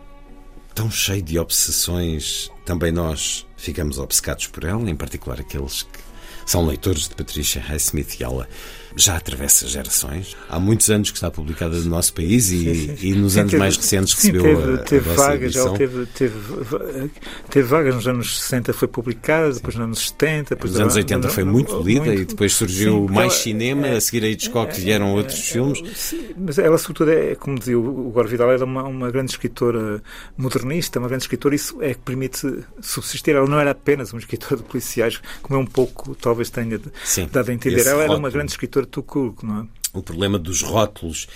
tão 0.76 0.88
cheio 0.88 1.22
de 1.22 1.40
obsessões. 1.40 2.52
Também 2.64 2.92
nós 2.92 3.44
ficamos 3.56 3.98
obcecados 3.98 4.46
por 4.46 4.62
ela, 4.62 4.88
em 4.88 4.94
particular 4.94 5.40
aqueles 5.40 5.82
que 5.82 5.98
são 6.46 6.64
leitores 6.64 7.08
de 7.08 7.16
Patricia 7.16 7.60
Highsmith 7.60 8.20
e 8.20 8.22
ela 8.22 8.48
já 8.96 9.16
atravessa 9.16 9.66
gerações. 9.66 10.36
Há 10.48 10.60
muitos 10.60 10.88
anos 10.90 11.10
que 11.10 11.16
está 11.16 11.30
publicada 11.30 11.76
no 11.76 11.90
nosso 11.90 12.14
país 12.14 12.50
e, 12.50 12.58
sim, 12.58 12.74
sim, 12.74 12.96
sim. 12.96 13.06
e 13.08 13.14
nos 13.14 13.36
anos 13.36 13.50
teve, 13.50 13.60
mais 13.60 13.76
recentes 13.76 14.14
recebeu 14.14 14.42
teve, 14.42 14.74
a, 14.74 14.78
teve 14.78 15.10
a 15.10 15.14
vagas, 15.14 15.42
edição. 15.42 15.76
Teve, 15.76 16.06
teve, 16.06 16.34
teve, 17.50 17.68
vagas 17.68 17.94
nos 17.94 18.06
anos 18.06 18.40
60 18.42 18.72
foi 18.72 18.88
publicada, 18.88 19.52
depois 19.52 19.74
nos 19.74 19.84
anos 19.84 20.08
70. 20.08 20.54
Depois 20.54 20.72
nos 20.72 20.80
anos 20.80 20.96
80 20.96 21.28
foi 21.28 21.44
muito 21.44 21.76
lida 21.82 22.04
muito, 22.04 22.20
e 22.20 22.24
depois 22.24 22.52
surgiu 22.52 23.08
mais 23.08 23.32
ela, 23.32 23.42
cinema, 23.42 23.86
é, 23.88 23.96
a 23.96 24.00
seguir 24.00 24.24
a 24.24 24.28
Hitchcock 24.28 24.70
é, 24.70 24.80
vieram 24.80 25.08
é, 25.08 25.12
outros 25.12 25.40
filmes. 25.40 25.82
Sim, 25.96 26.28
mas 26.36 26.58
ela 26.58 26.78
sobretudo 26.78 27.10
é, 27.10 27.34
como 27.34 27.58
dizia 27.58 27.78
o 27.78 28.10
Gore 28.10 28.28
Vidal, 28.28 28.52
era 28.52 28.64
uma, 28.64 28.84
uma 28.84 29.10
grande 29.10 29.32
escritora 29.32 30.02
modernista, 30.36 31.00
uma 31.00 31.08
grande 31.08 31.24
escritora, 31.24 31.54
isso 31.54 31.82
é 31.82 31.94
que 31.94 32.00
permite 32.00 32.64
subsistir. 32.80 33.34
Ela 33.34 33.48
não 33.48 33.58
era 33.58 33.72
apenas 33.72 34.12
uma 34.12 34.20
escritora 34.20 34.56
de 34.56 34.62
policiais, 34.62 35.20
como 35.42 35.58
é 35.58 35.62
um 35.62 35.66
pouco, 35.66 36.14
talvez 36.14 36.48
tenha 36.48 36.80
dado 37.32 37.50
a 37.50 37.52
entender. 37.52 37.86
Ela 37.86 38.04
era 38.04 38.16
uma 38.16 38.30
grande 38.30 38.52
escritora 38.52 38.83
de 38.84 38.90
Tucurco, 38.90 39.46
não 39.46 39.62
é? 39.62 39.66
O 40.00 40.02
problema 40.02 40.38
dos 40.38 40.62
rótulos 40.62 41.26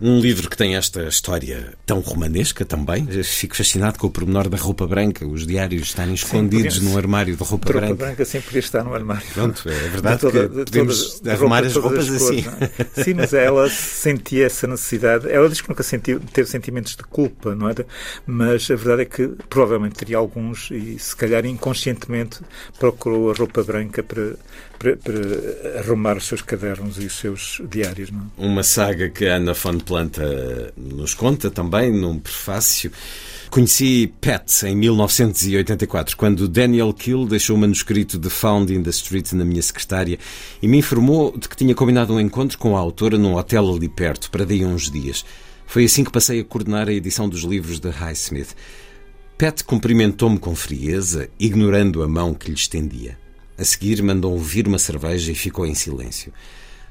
um 0.00 0.20
livro 0.20 0.50
que 0.50 0.56
tem 0.56 0.76
esta 0.76 1.04
história 1.04 1.72
tão 1.86 2.00
romanesca 2.00 2.64
também. 2.64 3.06
Fico 3.22 3.56
fascinado 3.56 3.98
com 3.98 4.06
o 4.06 4.10
pormenor 4.10 4.48
da 4.48 4.56
roupa 4.56 4.86
branca, 4.86 5.26
os 5.26 5.46
diários 5.46 5.88
estarem 5.88 6.14
escondidos 6.14 6.76
sim, 6.76 6.84
num 6.84 6.98
armário 6.98 7.34
de 7.36 7.42
roupa, 7.42 7.66
branca. 7.66 7.86
roupa 7.88 8.04
branca 8.04 8.24
sempre 8.24 8.46
podia 8.46 8.60
estar 8.60 8.84
no 8.84 8.94
armário. 8.94 9.26
Pronto, 9.32 9.68
é 9.68 9.88
verdade 9.88 10.20
toda, 10.20 10.48
que 10.48 10.54
podemos 10.64 11.14
toda, 11.14 11.32
arrumar 11.32 11.62
roupa, 11.62 11.68
as 11.68 11.76
roupas 11.76 12.10
as 12.10 12.18
cores, 12.18 12.46
assim. 12.46 12.66
É? 12.96 13.02
Sim, 13.02 13.14
mas 13.14 13.32
ela 13.32 13.68
sentia 13.70 14.46
essa 14.46 14.66
necessidade. 14.66 15.30
Ela 15.30 15.48
diz 15.48 15.60
que 15.60 15.68
nunca 15.68 15.82
sentiu, 15.82 16.20
teve 16.20 16.48
sentimentos 16.48 16.94
de 16.94 17.02
culpa, 17.04 17.54
não 17.54 17.70
é? 17.70 17.74
Mas 18.26 18.70
a 18.70 18.76
verdade 18.76 19.02
é 19.02 19.04
que 19.04 19.28
provavelmente 19.48 19.94
teria 19.94 20.18
alguns 20.18 20.70
e 20.70 20.98
se 20.98 21.16
calhar 21.16 21.44
inconscientemente 21.46 22.40
procurou 22.78 23.30
a 23.30 23.34
roupa 23.34 23.62
branca 23.62 24.02
para, 24.02 24.34
para, 24.78 24.96
para 24.96 25.80
arrumar 25.80 26.16
os 26.16 26.26
seus 26.26 26.42
cadernos 26.42 26.98
e 26.98 27.06
os 27.06 27.16
seus 27.18 27.62
diários. 27.70 27.95
Não 28.12 28.20
é? 28.20 28.46
Uma 28.46 28.62
saga 28.62 29.08
que 29.08 29.24
Ana 29.24 29.52
von 29.54 29.78
Planta 29.78 30.72
nos 30.76 31.14
conta 31.14 31.50
também 31.50 31.90
num 31.92 32.18
prefácio. 32.18 32.92
Conheci 33.50 34.12
Pat 34.20 34.64
em 34.64 34.76
1984, 34.76 36.16
quando 36.16 36.48
Daniel 36.48 36.92
Kill 36.92 37.26
deixou 37.26 37.56
o 37.56 37.58
manuscrito 37.58 38.18
de 38.18 38.28
Found 38.28 38.74
in 38.74 38.82
the 38.82 38.90
Street 38.90 39.32
na 39.32 39.44
minha 39.44 39.62
secretária 39.62 40.18
e 40.60 40.68
me 40.68 40.78
informou 40.78 41.36
de 41.38 41.48
que 41.48 41.56
tinha 41.56 41.74
combinado 41.74 42.12
um 42.12 42.20
encontro 42.20 42.58
com 42.58 42.76
a 42.76 42.80
autora 42.80 43.16
num 43.16 43.36
hotel 43.36 43.74
ali 43.74 43.88
perto, 43.88 44.30
para 44.30 44.44
daí 44.44 44.64
uns 44.64 44.90
dias. 44.90 45.24
Foi 45.66 45.84
assim 45.84 46.04
que 46.04 46.12
passei 46.12 46.40
a 46.40 46.44
coordenar 46.44 46.88
a 46.88 46.92
edição 46.92 47.28
dos 47.28 47.42
livros 47.42 47.80
de 47.80 47.88
Highsmith. 47.88 48.54
Pat 49.38 49.62
cumprimentou-me 49.62 50.38
com 50.38 50.54
frieza, 50.54 51.28
ignorando 51.38 52.02
a 52.02 52.08
mão 52.08 52.34
que 52.34 52.48
lhe 52.48 52.56
estendia. 52.56 53.18
A 53.58 53.64
seguir, 53.64 54.02
mandou 54.02 54.38
vir 54.38 54.66
uma 54.66 54.78
cerveja 54.78 55.32
e 55.32 55.34
ficou 55.34 55.66
em 55.66 55.74
silêncio. 55.74 56.32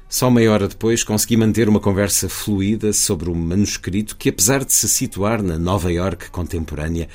Só 0.08 0.30
meia 0.30 0.52
hora 0.52 0.68
depois 0.68 1.02
consegui 1.02 1.36
manter 1.36 1.68
uma 1.68 1.80
conversa 1.80 2.28
fluida 2.28 2.92
sobre 2.92 3.28
o 3.28 3.34
manuscrito 3.34 4.16
que, 4.16 4.28
apesar 4.28 4.64
de 4.64 4.72
se 4.72 4.88
situar 4.88 5.42
na 5.42 5.58
Nova 5.58 5.92
York 5.92 6.30
contemporânea, 6.30 7.08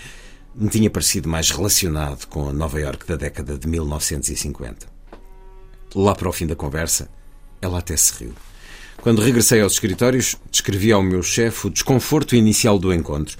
me 0.53 0.69
tinha 0.69 0.89
parecido 0.89 1.29
mais 1.29 1.49
relacionado 1.49 2.25
com 2.27 2.49
a 2.49 2.53
Nova 2.53 2.79
York 2.79 3.07
da 3.07 3.15
década 3.15 3.57
de 3.57 3.65
1950. 3.67 4.87
Lá 5.95 6.13
para 6.13 6.27
o 6.27 6.33
fim 6.33 6.45
da 6.45 6.55
conversa, 6.55 7.09
ela 7.61 7.79
até 7.79 7.95
se 7.95 8.13
riu. 8.23 8.33
Quando 8.97 9.21
regressei 9.21 9.61
aos 9.61 9.73
escritórios, 9.73 10.35
descrevi 10.51 10.91
ao 10.91 11.01
meu 11.01 11.23
chefe 11.23 11.67
o 11.67 11.69
desconforto 11.69 12.35
inicial 12.35 12.77
do 12.77 12.93
encontro. 12.93 13.37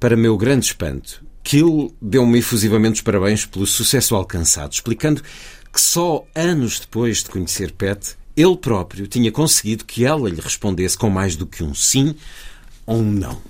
Para 0.00 0.16
meu 0.16 0.36
grande 0.36 0.66
espanto, 0.66 1.24
Kill 1.42 1.94
deu-me 2.02 2.38
efusivamente 2.40 2.96
os 2.96 3.00
parabéns 3.02 3.46
pelo 3.46 3.66
sucesso 3.66 4.14
alcançado, 4.14 4.72
explicando 4.72 5.22
que 5.72 5.80
só 5.80 6.26
anos 6.34 6.80
depois 6.80 7.18
de 7.18 7.30
conhecer 7.30 7.72
Pet, 7.72 8.16
ele 8.40 8.56
próprio 8.56 9.06
tinha 9.06 9.30
conseguido 9.30 9.84
que 9.84 10.04
ela 10.04 10.28
lhe 10.28 10.40
respondesse 10.40 10.96
com 10.96 11.10
mais 11.10 11.36
do 11.36 11.46
que 11.46 11.62
um 11.62 11.74
sim 11.74 12.14
ou 12.86 12.96
um 12.96 13.10
não. 13.10 13.40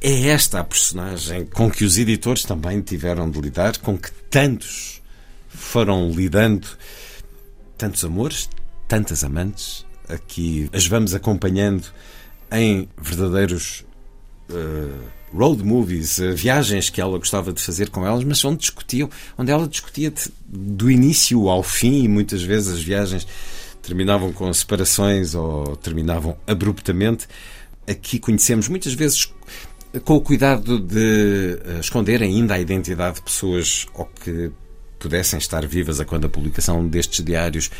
É 0.00 0.28
esta 0.28 0.60
a 0.60 0.64
personagem 0.64 1.46
com 1.46 1.70
que 1.70 1.84
os 1.84 1.96
editores 1.96 2.42
também 2.42 2.80
tiveram 2.80 3.30
de 3.30 3.40
lidar, 3.40 3.78
com 3.78 3.96
que 3.96 4.10
tantos 4.30 5.00
foram 5.48 6.10
lidando, 6.10 6.66
tantos 7.78 8.04
amores, 8.04 8.48
tantas 8.86 9.24
amantes, 9.24 9.86
aqui 10.08 10.68
as 10.72 10.86
vamos 10.86 11.14
acompanhando 11.14 11.84
em 12.52 12.88
verdadeiros 13.00 13.84
uh, 14.50 15.04
road 15.32 15.64
movies, 15.64 16.18
uh, 16.18 16.34
viagens 16.34 16.90
que 16.90 17.00
ela 17.00 17.18
gostava 17.18 17.52
de 17.52 17.62
fazer 17.62 17.90
com 17.90 18.06
elas, 18.06 18.22
mas 18.24 18.44
onde 18.44 18.58
discutiam, 18.58 19.08
onde 19.38 19.50
ela 19.50 19.66
discutia 19.66 20.10
de, 20.10 20.30
do 20.46 20.90
início 20.90 21.48
ao 21.48 21.62
fim 21.62 22.04
e 22.04 22.08
muitas 22.08 22.42
vezes 22.42 22.74
as 22.74 22.82
viagens 22.82 23.26
terminavam 23.84 24.32
com 24.32 24.52
separações 24.52 25.34
ou 25.34 25.76
terminavam 25.76 26.36
abruptamente. 26.46 27.26
Aqui 27.86 28.18
conhecemos 28.18 28.68
muitas 28.68 28.94
vezes 28.94 29.32
com 30.04 30.16
o 30.16 30.20
cuidado 30.20 30.80
de 30.80 31.60
eh, 31.64 31.78
esconder 31.80 32.22
ainda 32.22 32.54
a 32.54 32.58
identidade 32.58 33.16
de 33.16 33.22
pessoas 33.22 33.86
ou 33.94 34.06
que 34.06 34.50
pudessem 34.98 35.38
estar 35.38 35.64
vivas 35.66 36.00
a 36.00 36.04
quando 36.04 36.24
a 36.24 36.30
publicação 36.30 36.86
destes 36.88 37.24
diários 37.24 37.70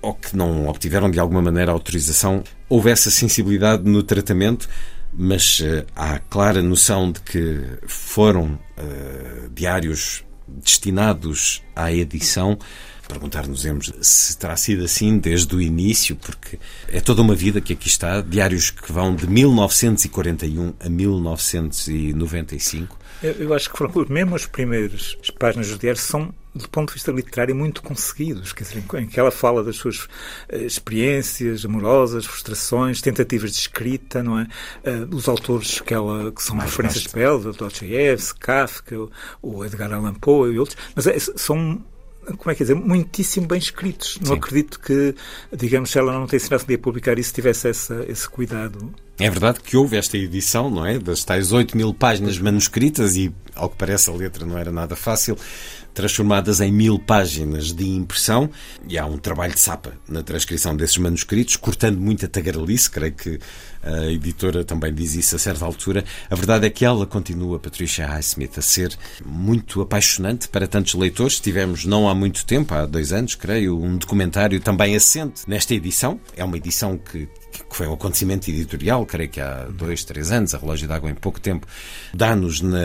ou 0.00 0.14
que 0.14 0.36
não 0.36 0.66
obtiveram 0.66 1.10
de 1.10 1.18
alguma 1.18 1.40
maneira 1.40 1.72
autorização, 1.72 2.44
houve 2.68 2.90
essa 2.90 3.10
sensibilidade 3.10 3.84
no 3.84 4.02
tratamento, 4.02 4.68
mas 5.12 5.60
uh, 5.60 5.86
há 5.96 6.18
clara 6.18 6.62
noção 6.62 7.10
de 7.10 7.20
que 7.20 7.62
foram 7.86 8.58
uh, 8.78 9.48
diários 9.54 10.22
destinados 10.46 11.62
à 11.74 11.90
edição 11.90 12.58
perguntar-nos 13.08 13.64
se 14.00 14.36
terá 14.36 14.56
sido 14.56 14.84
assim 14.84 15.18
desde 15.18 15.54
o 15.54 15.60
início, 15.60 16.16
porque 16.16 16.58
é 16.88 17.00
toda 17.00 17.22
uma 17.22 17.34
vida 17.34 17.60
que 17.60 17.72
aqui 17.72 17.88
está, 17.88 18.20
diários 18.20 18.70
que 18.70 18.92
vão 18.92 19.14
de 19.14 19.26
1941 19.26 20.74
a 20.80 20.88
1995. 20.88 22.98
Eu, 23.22 23.54
acho 23.54 23.70
que 23.70 23.78
foram 23.78 24.04
mesmo 24.08 24.34
as 24.34 24.44
primeiras 24.44 25.16
páginas 25.38 25.68
dos 25.68 25.78
diários 25.78 26.02
são 26.02 26.34
do 26.54 26.68
ponto 26.68 26.88
de 26.88 26.94
vista 26.94 27.10
literário, 27.10 27.54
muito 27.54 27.82
conseguidos, 27.82 28.52
quer 28.52 28.62
dizer, 28.62 28.84
em 28.98 29.06
que 29.08 29.18
ela 29.18 29.32
fala 29.32 29.64
das 29.64 29.76
suas 29.76 30.04
uh, 30.04 30.08
experiências 30.54 31.64
amorosas, 31.64 32.26
frustrações, 32.26 33.00
tentativas 33.00 33.50
de 33.50 33.58
escrita, 33.58 34.22
não 34.22 34.38
é? 34.38 34.46
Uh, 34.84 35.16
os 35.16 35.28
autores 35.28 35.80
que 35.80 35.92
ela 35.92 36.30
que 36.30 36.40
são 36.40 36.54
Mais 36.54 36.70
referências 36.70 37.08
para 37.08 37.22
ela, 37.22 37.52
Dostoiévski, 37.52 38.38
Kafka, 38.38 38.96
o 39.42 39.64
Edgar 39.64 39.92
Allan 39.92 40.14
Poe 40.14 40.54
e 40.54 40.58
outros, 40.60 40.78
mas 40.94 41.08
é, 41.08 41.18
são 41.18 41.84
como 42.24 42.50
é 42.50 42.54
que 42.54 42.64
dizer, 42.64 42.74
muitíssimo 42.74 43.46
bem 43.46 43.58
escritos. 43.58 44.18
Não 44.20 44.28
Sim. 44.28 44.34
acredito 44.34 44.80
que, 44.80 45.14
digamos, 45.52 45.90
se 45.90 45.98
ela 45.98 46.12
não 46.12 46.26
tem 46.26 46.36
ensinado 46.36 46.64
a 46.72 46.78
publicar 46.78 47.18
isso, 47.18 47.32
tivesse 47.32 47.68
essa, 47.68 48.04
esse 48.08 48.28
cuidado. 48.28 48.92
É 49.18 49.30
verdade 49.30 49.60
que 49.60 49.76
houve 49.76 49.96
esta 49.96 50.18
edição, 50.18 50.68
não 50.68 50.84
é? 50.84 50.98
Das 50.98 51.22
tais 51.22 51.52
8 51.52 51.76
mil 51.76 51.94
páginas 51.94 52.36
manuscritas 52.38 53.16
e, 53.16 53.32
ao 53.54 53.68
que 53.68 53.76
parece, 53.76 54.10
a 54.10 54.12
letra 54.12 54.44
não 54.44 54.58
era 54.58 54.72
nada 54.72 54.96
fácil 54.96 55.36
transformadas 55.94 56.60
em 56.60 56.72
mil 56.72 56.98
páginas 56.98 57.72
de 57.72 57.88
impressão, 57.88 58.50
e 58.88 58.98
há 58.98 59.06
um 59.06 59.16
trabalho 59.16 59.54
de 59.54 59.60
sapa 59.60 59.92
na 60.08 60.22
transcrição 60.22 60.76
desses 60.76 60.98
manuscritos, 60.98 61.56
cortando 61.56 62.00
muita 62.00 62.26
tagarelice, 62.26 62.90
creio 62.90 63.12
que 63.12 63.38
a 63.80 64.06
editora 64.06 64.64
também 64.64 64.92
diz 64.92 65.14
isso 65.14 65.36
a 65.36 65.38
certa 65.38 65.64
altura. 65.64 66.04
A 66.28 66.34
verdade 66.34 66.66
é 66.66 66.70
que 66.70 66.84
ela 66.84 67.06
continua, 67.06 67.60
Patricia 67.60 68.06
Highsmith, 68.06 68.58
a 68.58 68.62
ser 68.62 68.96
muito 69.24 69.80
apaixonante 69.80 70.48
para 70.48 70.66
tantos 70.66 70.94
leitores. 70.94 71.38
Tivemos, 71.38 71.84
não 71.84 72.08
há 72.08 72.14
muito 72.14 72.44
tempo, 72.44 72.74
há 72.74 72.86
dois 72.86 73.12
anos, 73.12 73.34
creio, 73.34 73.78
um 73.78 73.96
documentário 73.96 74.58
também 74.58 74.96
assente 74.96 75.42
nesta 75.46 75.74
edição. 75.74 76.18
É 76.36 76.42
uma 76.42 76.56
edição 76.56 76.98
que 76.98 77.28
que 77.74 77.78
foi 77.78 77.88
um 77.88 77.94
acontecimento 77.94 78.48
editorial, 78.48 79.04
creio 79.04 79.28
que 79.28 79.40
há 79.40 79.64
dois, 79.64 80.04
três 80.04 80.30
anos, 80.30 80.54
a 80.54 80.58
Relógio 80.58 80.86
d'Água 80.86 81.10
em 81.10 81.14
pouco 81.14 81.40
tempo, 81.40 81.66
dá-nos 82.14 82.60
na 82.60 82.78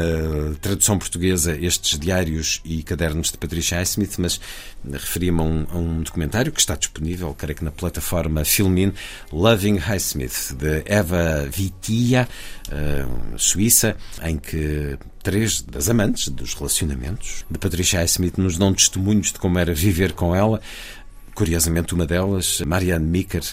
tradução 0.59 0.97
portuguesa 0.97 1.55
estes 1.55 1.99
diários 1.99 2.59
e 2.65 2.81
cadernos 2.81 3.31
de 3.31 3.37
Patricia 3.37 3.77
Highsmith, 3.77 4.15
mas 4.17 4.41
referia-me 4.91 5.41
a, 5.41 5.43
um, 5.43 5.67
a 5.69 5.77
um, 5.77 6.01
documentário 6.01 6.51
que 6.51 6.59
está 6.59 6.75
disponível, 6.75 7.35
creio 7.37 7.55
que 7.55 7.63
na 7.63 7.69
plataforma 7.69 8.43
Filmin, 8.43 8.91
Loving 9.31 9.77
Highsmith, 9.77 10.55
de 10.57 10.81
Eva 10.87 11.47
Vitia, 11.51 12.27
uh, 12.69 13.37
suíça, 13.37 13.95
em 14.23 14.37
que 14.37 14.97
três 15.21 15.61
das 15.61 15.87
amantes 15.87 16.29
dos 16.29 16.55
relacionamentos 16.55 17.45
de 17.47 17.59
Patricia 17.59 17.99
Highsmith 17.99 18.39
nos 18.39 18.57
dão 18.57 18.73
testemunhos 18.73 19.31
de 19.31 19.37
como 19.37 19.59
era 19.59 19.71
viver 19.71 20.13
com 20.13 20.35
ela. 20.35 20.59
Curiosamente, 21.35 21.93
uma 21.93 22.07
delas, 22.07 22.59
Marianne 22.65 23.05
Micker, 23.05 23.43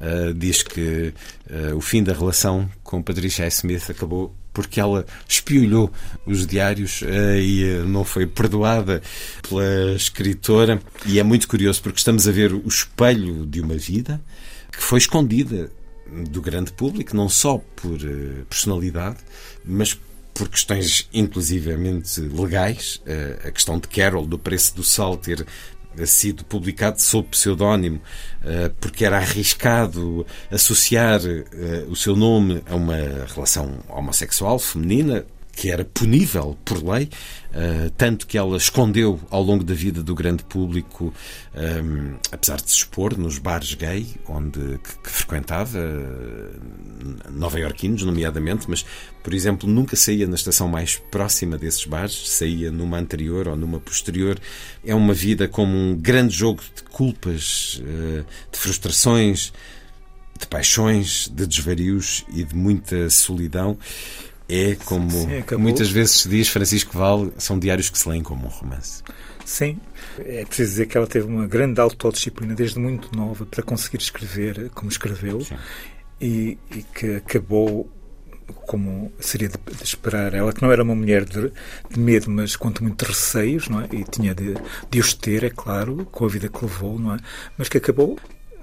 uh, 0.00 0.34
diz 0.34 0.62
que 0.62 1.12
uh, 1.50 1.76
o 1.76 1.80
fim 1.80 2.02
da 2.02 2.12
relação 2.12 2.68
com 2.82 3.02
Patricia 3.02 3.46
Smith 3.48 3.90
acabou 3.90 4.34
porque 4.52 4.80
ela 4.80 5.06
espiolhou 5.28 5.92
os 6.26 6.46
diários 6.46 7.02
uh, 7.02 7.36
e 7.38 7.82
não 7.86 8.04
foi 8.04 8.26
perdoada 8.26 9.00
pela 9.48 9.92
escritora. 9.94 10.80
E 11.06 11.20
é 11.20 11.22
muito 11.22 11.46
curioso 11.46 11.82
porque 11.82 11.98
estamos 11.98 12.26
a 12.26 12.32
ver 12.32 12.52
o 12.52 12.66
espelho 12.66 13.46
de 13.46 13.60
uma 13.60 13.76
vida 13.76 14.20
que 14.72 14.82
foi 14.82 14.98
escondida 14.98 15.70
do 16.30 16.42
grande 16.42 16.72
público, 16.72 17.14
não 17.14 17.28
só 17.28 17.58
por 17.76 17.98
personalidade, 18.48 19.18
mas 19.64 19.98
por 20.34 20.48
questões 20.48 21.08
inclusivamente 21.12 22.20
legais, 22.20 23.00
a 23.44 23.50
questão 23.50 23.78
de 23.78 23.86
Carol, 23.86 24.26
do 24.26 24.38
preço 24.38 24.74
do 24.74 24.82
sal 24.82 25.16
ter 25.16 25.46
sido 26.06 26.44
publicado 26.44 27.00
sob 27.00 27.28
pseudónimo 27.28 28.00
eh, 28.44 28.70
porque 28.80 29.04
era 29.04 29.18
arriscado 29.18 30.26
associar 30.50 31.20
eh, 31.24 31.84
o 31.88 31.96
seu 31.96 32.16
nome 32.16 32.62
a 32.70 32.74
uma 32.76 32.96
relação 33.34 33.78
homossexual 33.88 34.58
feminina 34.58 35.24
que 35.52 35.70
era 35.70 35.84
punível 35.84 36.56
por 36.64 36.82
lei, 36.82 37.04
uh, 37.50 37.90
tanto 37.96 38.26
que 38.26 38.38
ela 38.38 38.56
escondeu 38.56 39.20
ao 39.30 39.42
longo 39.42 39.62
da 39.62 39.74
vida 39.74 40.02
do 40.02 40.14
grande 40.14 40.44
público, 40.44 41.12
um, 41.54 42.16
apesar 42.32 42.56
de 42.56 42.70
se 42.70 42.78
expor 42.78 43.18
nos 43.18 43.38
bares 43.38 43.74
gay, 43.74 44.06
onde 44.26 44.78
que, 44.78 44.96
que 45.02 45.10
frequentava, 45.10 45.78
uh, 45.78 47.30
nova-iorquinos, 47.30 48.02
nomeadamente, 48.04 48.68
mas, 48.68 48.84
por 49.22 49.34
exemplo, 49.34 49.68
nunca 49.68 49.96
saía 49.96 50.26
na 50.26 50.34
estação 50.34 50.68
mais 50.68 50.96
próxima 51.10 51.58
desses 51.58 51.84
bares, 51.84 52.30
saía 52.30 52.70
numa 52.70 52.98
anterior 52.98 53.48
ou 53.48 53.56
numa 53.56 53.80
posterior. 53.80 54.38
É 54.84 54.94
uma 54.94 55.12
vida 55.12 55.46
como 55.46 55.76
um 55.76 55.96
grande 55.96 56.34
jogo 56.34 56.62
de 56.74 56.82
culpas, 56.84 57.82
de 58.50 58.58
frustrações, 58.58 59.52
de 60.38 60.46
paixões, 60.46 61.28
de 61.28 61.46
desvarios 61.46 62.24
e 62.32 62.42
de 62.44 62.54
muita 62.56 63.10
solidão 63.10 63.78
é 64.50 64.76
como 64.84 65.10
Sim, 65.10 65.42
muitas 65.58 65.90
vezes 65.90 66.22
se 66.22 66.28
diz, 66.28 66.48
Francisco 66.48 66.98
Val, 66.98 67.30
são 67.38 67.58
diários 67.58 67.88
que 67.88 67.98
se 67.98 68.08
leem 68.08 68.22
como 68.22 68.46
um 68.46 68.50
romance. 68.50 69.02
Sim, 69.44 69.78
é 70.18 70.44
preciso 70.44 70.70
dizer 70.70 70.86
que 70.86 70.96
ela 70.96 71.06
teve 71.06 71.26
uma 71.26 71.46
grande 71.46 71.80
autodisciplina 71.80 72.54
desde 72.54 72.78
muito 72.78 73.16
nova 73.16 73.46
para 73.46 73.62
conseguir 73.62 73.98
escrever 73.98 74.70
como 74.70 74.90
escreveu 74.90 75.44
e, 76.20 76.58
e, 76.74 76.82
que 76.94 77.16
acabou 77.16 77.90
como 78.66 79.12
seria 79.20 79.48
de, 79.48 79.56
de, 79.76 79.84
esperar 79.84 80.34
ela, 80.34 80.52
que 80.52 80.62
não 80.62 80.72
era 80.72 80.82
uma 80.82 80.94
mulher 80.94 81.24
de, 81.24 81.52
de, 81.88 81.98
medo, 81.98 82.30
mas 82.30 82.56
quanto 82.56 82.82
muito 82.82 83.04
receios, 83.04 83.68
não 83.68 83.80
é? 83.80 83.88
E 83.92 84.04
tinha 84.04 84.34
de, 84.34 84.54
de 84.90 85.00
os 85.00 85.14
ter, 85.14 85.44
é 85.44 85.50
claro, 85.50 86.06
com 86.10 86.24
a 86.24 86.28
vida 86.28 86.48
que 86.48 86.64
levou, 86.64 86.98
não 86.98 87.14
é? 87.14 87.18
Mas 87.56 87.68
que 87.68 87.78
acabou 87.78 88.18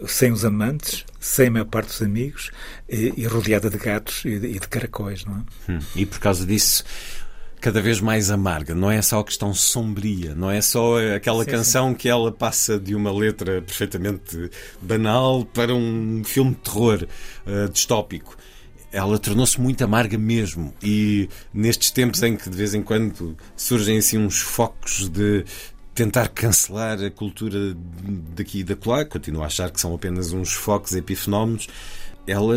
sem 0.06 0.32
os 0.32 0.46
amantes, 0.46 1.06
sem 1.20 1.48
a 1.48 1.52
maior 1.52 1.66
parte 1.66 1.88
dos 1.88 2.02
amigos 2.02 2.52
e, 2.88 3.14
e 3.18 3.26
rodeada 3.26 3.70
de 3.70 3.78
gatos 3.78 4.24
e 4.26 4.40
de, 4.40 4.48
e 4.48 4.60
de 4.60 4.68
caracóis, 4.68 5.26
não 5.26 5.38
é? 5.38 5.72
Hum. 5.72 5.80
E 5.96 6.06
por 6.06 6.20
causa 6.20 6.46
disso 6.46 6.84
cada 7.60 7.82
vez 7.82 8.00
mais 8.00 8.30
amarga. 8.30 8.76
Não 8.76 8.90
é 8.90 9.02
só 9.02 9.20
a 9.20 9.24
questão 9.24 9.54
sombria, 9.54 10.36
não 10.36 10.50
é 10.50 10.62
só 10.62 10.98
aquela 11.16 11.44
sim, 11.44 11.52
canção 11.52 11.90
sim. 11.90 11.96
que 11.96 12.10
ela 12.10 12.32
passa 12.32 12.80
de 12.80 12.96
uma 12.96 13.12
letra 13.12 13.62
perfeitamente 13.62 14.50
banal 14.82 15.46
para 15.46 15.74
um 15.74 16.24
filme 16.24 16.52
de 16.52 16.58
terror 16.58 17.08
uh, 17.46 17.70
distópico. 17.70 18.38
Ela 18.92 19.20
tornou-se 19.20 19.60
muito 19.60 19.84
amarga 19.84 20.18
mesmo. 20.18 20.74
E 20.82 21.28
nestes 21.54 21.92
tempos 21.92 22.24
em 22.24 22.38
que 22.38 22.50
de 22.50 22.56
vez 22.56 22.74
em 22.74 22.82
quando 22.82 23.36
surgem 23.56 23.98
assim 23.98 24.18
uns 24.18 24.40
focos 24.40 25.10
de 25.10 25.44
tentar 25.98 26.28
cancelar 26.28 27.04
a 27.04 27.10
cultura 27.10 27.58
daqui 28.36 28.60
e 28.60 28.64
da 28.64 28.78
lá, 28.86 29.04
continuo 29.04 29.42
a 29.42 29.48
achar 29.48 29.72
que 29.72 29.82
são 29.82 29.96
apenas 29.96 30.32
uns 30.32 30.54
focos 30.54 30.94
epifenómenos, 30.94 31.68
ela 32.28 32.56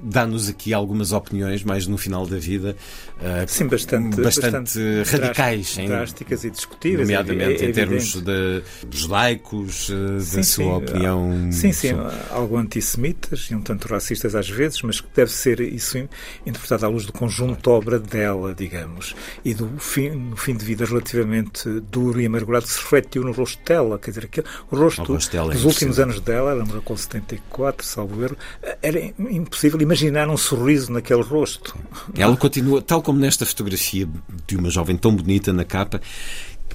dá-nos 0.00 0.48
aqui 0.48 0.72
algumas 0.72 1.12
opiniões 1.12 1.64
mais 1.64 1.86
no 1.86 1.98
final 1.98 2.26
da 2.26 2.38
vida 2.38 2.76
uh, 3.18 3.48
Sim, 3.48 3.66
bastante, 3.66 4.20
bastante, 4.20 4.78
bastante 4.78 5.10
radicais 5.10 5.76
drásticas 5.76 6.44
e 6.44 6.50
discutíveis 6.50 7.08
nomeadamente 7.08 7.62
é, 7.62 7.66
é 7.66 7.70
em 7.70 7.72
termos 7.72 8.14
de, 8.14 8.62
dos 8.86 9.06
laicos 9.06 9.88
uh, 9.88 10.20
sim, 10.20 10.36
da 10.36 10.42
sua 10.42 10.64
sim, 10.64 10.70
opinião 10.70 11.48
sim, 11.50 11.72
sim, 11.72 11.88
sobre... 11.90 12.16
algo 12.30 12.56
antissemitas 12.56 13.48
e 13.50 13.54
um 13.54 13.60
tanto 13.60 13.88
racistas 13.88 14.34
às 14.34 14.48
vezes 14.48 14.82
mas 14.82 15.00
que 15.00 15.08
deve 15.14 15.32
ser 15.32 15.60
isso 15.60 15.98
interpretado 16.46 16.86
à 16.86 16.88
luz 16.88 17.04
do 17.04 17.12
conjunto 17.12 17.70
obra 17.70 17.98
dela 17.98 18.54
digamos 18.54 19.16
e 19.44 19.52
do 19.52 19.68
fim, 19.78 20.10
no 20.10 20.36
fim 20.36 20.56
de 20.56 20.64
vida 20.64 20.84
relativamente 20.84 21.68
duro 21.90 22.20
e 22.20 22.26
amargurado 22.26 22.66
que 22.66 22.72
se 22.72 22.80
refletiu 22.80 23.24
no 23.24 23.32
rosto 23.32 23.60
dela 23.64 23.98
quer 23.98 24.10
dizer, 24.10 24.24
aquele, 24.26 24.46
o 24.70 24.76
rosto, 24.76 25.02
o 25.02 25.14
rosto 25.14 25.36
é 25.36 25.40
dos 25.40 25.64
últimos 25.64 25.98
anos 25.98 26.20
dela, 26.20 26.52
ela 26.52 26.64
morreu 26.64 26.82
com 26.82 26.96
74 26.96 27.84
salvo 27.84 28.22
erro, 28.22 28.36
era 28.80 28.98
impossível 29.18 29.80
imaginar 29.88 30.28
um 30.28 30.36
sorriso 30.36 30.92
naquele 30.92 31.22
rosto. 31.22 31.74
Ela 32.14 32.36
continua, 32.36 32.82
tal 32.82 33.00
como 33.00 33.18
nesta 33.18 33.46
fotografia 33.46 34.06
de 34.46 34.56
uma 34.56 34.68
jovem 34.68 34.96
tão 34.96 35.16
bonita 35.16 35.50
na 35.50 35.64
capa, 35.64 36.00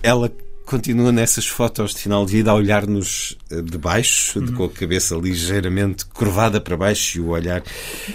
ela 0.01 0.31
continua 0.65 1.11
nessas 1.11 1.45
fotos 1.45 1.93
de 1.93 2.01
final 2.01 2.25
de 2.25 2.31
vida 2.31 2.49
a 2.49 2.55
olhar-nos 2.55 3.37
eh, 3.51 3.61
de 3.61 3.77
baixo, 3.77 4.39
uhum. 4.39 4.53
com 4.53 4.63
a 4.63 4.69
cabeça 4.69 5.15
ligeiramente 5.15 6.05
curvada 6.07 6.59
para 6.59 6.75
baixo 6.75 7.19
e 7.19 7.21
o 7.21 7.27
olhar. 7.27 7.61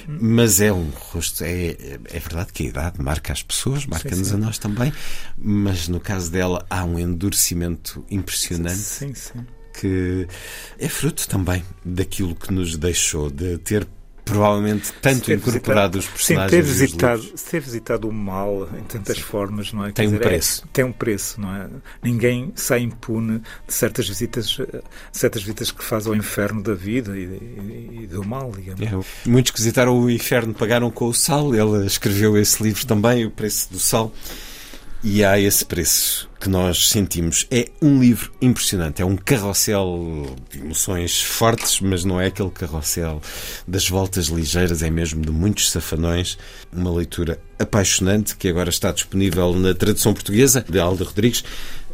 Mas 0.09 0.61
é 0.61 0.73
um 0.73 0.91
rosto. 0.91 1.45
É, 1.45 1.77
é 2.05 2.19
verdade 2.19 2.53
que 2.53 2.65
a 2.65 2.67
idade 2.67 3.01
marca 3.01 3.33
as 3.33 3.43
pessoas, 3.43 3.87
marca-nos 3.87 4.33
a 4.33 4.37
nós 4.37 4.59
também, 4.59 4.93
mas 5.37 5.87
no 5.87 6.01
caso 6.01 6.33
dela 6.33 6.67
há 6.69 6.85
um 6.85 6.99
endurecimento 6.99 8.05
impressionante. 8.11 8.79
Sim, 8.79 9.15
sim. 9.15 9.47
Que 9.79 10.27
é 10.77 10.89
fruto 10.89 11.29
também 11.29 11.63
daquilo 11.85 12.35
que 12.35 12.53
nos 12.53 12.77
deixou, 12.77 13.31
de 13.31 13.59
ter 13.59 13.87
provavelmente 14.29 14.93
tanto 15.01 15.33
incorporado 15.33 15.99
os 15.99 16.07
personagens. 16.07 16.51
Sim, 16.51 16.57
ter 16.57 16.62
visitado, 16.62 17.22
ter 17.51 17.61
visitado 17.61 18.09
o 18.09 18.12
mal 18.12 18.68
em 18.79 18.83
tantas 18.85 19.16
sim. 19.16 19.22
formas, 19.22 19.72
não 19.72 19.85
é? 19.85 19.93
Tem 19.93 19.95
Quer 19.95 20.03
um 20.03 20.12
dizer, 20.12 20.24
é, 20.24 20.29
preço. 20.29 20.62
É, 20.64 20.68
tem 20.72 20.85
um 20.85 20.93
preço, 20.93 21.41
não 21.41 21.55
é? 21.55 21.68
Ninguém 22.03 22.53
sai 22.55 22.81
impune 22.81 23.41
de 23.66 23.74
certas 23.74 24.09
visitas, 24.09 24.59
certas 25.12 25.43
visitas 25.43 25.70
que 25.70 25.85
faz 25.85 26.07
ao 26.07 26.14
inferno 26.14 26.62
da 26.62 26.74
vida 26.74 27.18
e, 27.18 27.22
e, 27.22 27.99
e 28.03 28.07
do 28.07 28.24
mal, 28.24 28.53
digamos. 28.53 28.81
É, 28.81 29.29
muitos 29.29 29.53
que 29.53 29.59
visitaram 29.59 29.99
o 29.99 30.11
inferno 30.11 30.55
pagaram 30.55 30.91
com 30.91 31.07
o 31.07 31.14
sal. 31.14 31.55
Ela 31.55 31.85
escreveu 31.87 32.37
esse 32.37 32.62
livro 32.62 32.87
também, 32.87 33.24
O 33.24 33.31
Preço 33.31 33.70
do 33.70 33.79
Sal. 33.79 34.12
E 35.03 35.25
há 35.25 35.39
esse 35.39 35.65
preço 35.65 36.29
que 36.41 36.49
nós 36.49 36.89
sentimos. 36.89 37.47
É 37.53 37.69
um 37.81 38.01
livro 38.01 38.33
impressionante, 38.43 39.01
é 39.01 39.05
um 39.05 39.17
carrossel 39.17 40.37
de 40.51 40.59
emoções 40.59 41.23
fortes, 41.23 41.81
mas 41.81 42.05
não 42.05 42.21
é 42.21 42.27
aquele 42.27 42.51
carrossel 42.51 43.23
das 43.67 43.89
voltas 43.89 44.27
ligeiras, 44.27 44.83
é 44.83 44.91
mesmo 44.91 45.23
de 45.23 45.31
muitos 45.31 45.71
safanões. 45.71 46.37
Uma 46.73 46.93
leitura 46.93 47.41
apaixonante 47.61 48.37
que 48.37 48.49
agora 48.49 48.71
está 48.71 48.91
disponível 48.91 49.55
na 49.55 49.73
tradução 49.73 50.13
portuguesa 50.13 50.65
de 50.69 50.81
Alda 50.81 51.05
Rodrigues. 51.05 51.45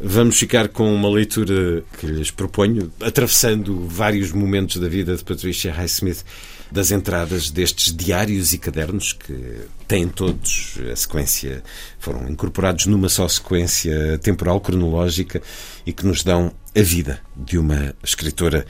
Vamos 0.01 0.39
ficar 0.39 0.67
com 0.69 0.93
uma 0.93 1.09
leitura 1.09 1.83
que 1.99 2.07
lhes 2.07 2.31
proponho, 2.31 2.91
atravessando 2.99 3.87
vários 3.87 4.31
momentos 4.31 4.77
da 4.77 4.87
vida 4.87 5.15
de 5.15 5.23
Patricia 5.23 5.71
Highsmith 5.71 6.23
das 6.71 6.91
entradas 6.91 7.49
destes 7.49 7.95
diários 7.95 8.53
e 8.53 8.57
cadernos 8.57 9.13
que 9.13 9.61
têm 9.87 10.07
todos 10.07 10.77
a 10.91 10.95
sequência, 10.95 11.63
foram 11.99 12.29
incorporados 12.29 12.85
numa 12.85 13.09
só 13.09 13.27
sequência 13.27 14.17
temporal 14.19 14.59
cronológica 14.59 15.41
e 15.85 15.93
que 15.93 16.05
nos 16.05 16.23
dão 16.23 16.51
a 16.75 16.81
vida 16.81 17.19
de 17.35 17.57
uma 17.57 17.93
escritora 18.03 18.65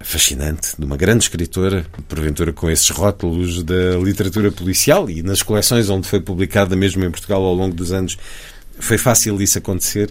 fascinante, 0.00 0.74
de 0.78 0.84
uma 0.84 0.96
grande 0.96 1.24
escritora, 1.24 1.86
porventura 2.08 2.52
com 2.52 2.70
esses 2.70 2.88
rótulos 2.90 3.62
da 3.62 3.96
literatura 4.02 4.50
policial. 4.50 5.08
E 5.08 5.22
nas 5.22 5.42
coleções 5.42 5.88
onde 5.88 6.08
foi 6.08 6.20
publicada 6.20 6.74
mesmo 6.74 7.04
em 7.04 7.10
Portugal 7.10 7.42
ao 7.44 7.54
longo 7.54 7.74
dos 7.74 7.92
anos 7.92 8.16
foi 8.78 8.98
fácil 8.98 9.40
isso 9.40 9.58
acontecer, 9.58 10.10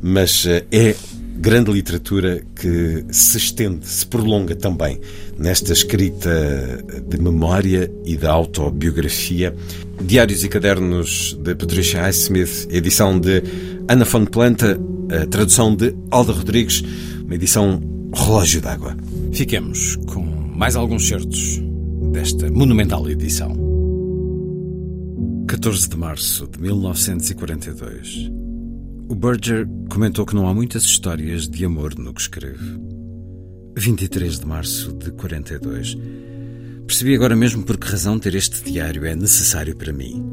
mas 0.00 0.46
eh, 0.46 0.64
é 0.70 0.96
grande 1.42 1.72
literatura 1.72 2.40
que 2.54 3.04
se 3.10 3.36
estende, 3.36 3.84
se 3.84 4.06
prolonga 4.06 4.54
também 4.54 5.00
nesta 5.36 5.72
escrita 5.72 6.30
de 7.08 7.20
memória 7.20 7.92
e 8.04 8.16
de 8.16 8.26
autobiografia. 8.26 9.52
Diários 10.00 10.44
e 10.44 10.48
Cadernos 10.48 11.36
de 11.42 11.52
Patricia 11.56 12.00
Highsmith, 12.02 12.68
edição 12.70 13.18
de 13.18 13.42
Ana 13.88 14.04
Fonte 14.04 14.30
Planta, 14.30 14.78
tradução 15.32 15.74
de 15.74 15.92
Alda 16.12 16.32
Rodrigues, 16.32 16.84
uma 17.24 17.34
edição 17.34 17.82
relógio 18.14 18.60
d'água. 18.60 18.96
Fiquemos 19.32 19.96
com 20.06 20.22
mais 20.24 20.76
alguns 20.76 21.08
certos 21.08 21.60
desta 22.12 22.48
monumental 22.52 23.10
edição. 23.10 23.52
14 25.48 25.88
de 25.88 25.96
março 25.96 26.46
de 26.46 26.60
1942. 26.62 28.41
O 29.08 29.14
Berger 29.14 29.66
comentou 29.90 30.24
que 30.24 30.34
não 30.34 30.48
há 30.48 30.54
muitas 30.54 30.84
histórias 30.84 31.48
de 31.48 31.64
amor 31.64 31.98
no 31.98 32.14
que 32.14 32.20
escreve. 32.20 32.80
23 33.76 34.40
de 34.40 34.46
março 34.46 34.92
de 34.92 35.10
42. 35.12 35.96
Percebi 36.86 37.14
agora 37.14 37.36
mesmo 37.36 37.62
por 37.64 37.76
que 37.76 37.86
razão 37.86 38.18
ter 38.18 38.34
este 38.34 38.62
diário 38.62 39.04
é 39.04 39.14
necessário 39.14 39.76
para 39.76 39.92
mim. 39.92 40.24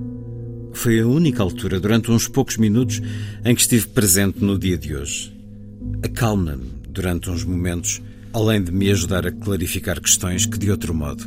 Foi 0.74 0.99
a 0.99 1.07
única 1.07 1.41
altura, 1.41 1.80
durante 1.80 2.11
uns 2.11 2.28
poucos 2.28 2.57
minutos, 2.57 3.01
em 3.43 3.55
que 3.55 3.61
estive 3.61 3.88
presente 3.88 4.43
no 4.43 4.57
dia 4.57 4.78
de 4.78 4.95
hoje. 4.95 5.36
Acalma-me 6.03 6.70
durante 6.89 7.30
uns 7.30 7.43
momentos, 7.43 8.01
além 8.34 8.63
de 8.63 8.72
me 8.72 8.89
ajudar 8.91 9.26
a 9.26 9.32
clarificar 9.32 9.99
questões 9.99 10.45
que, 10.45 10.57
de 10.57 10.70
outro 10.70 10.93
modo, 10.93 11.26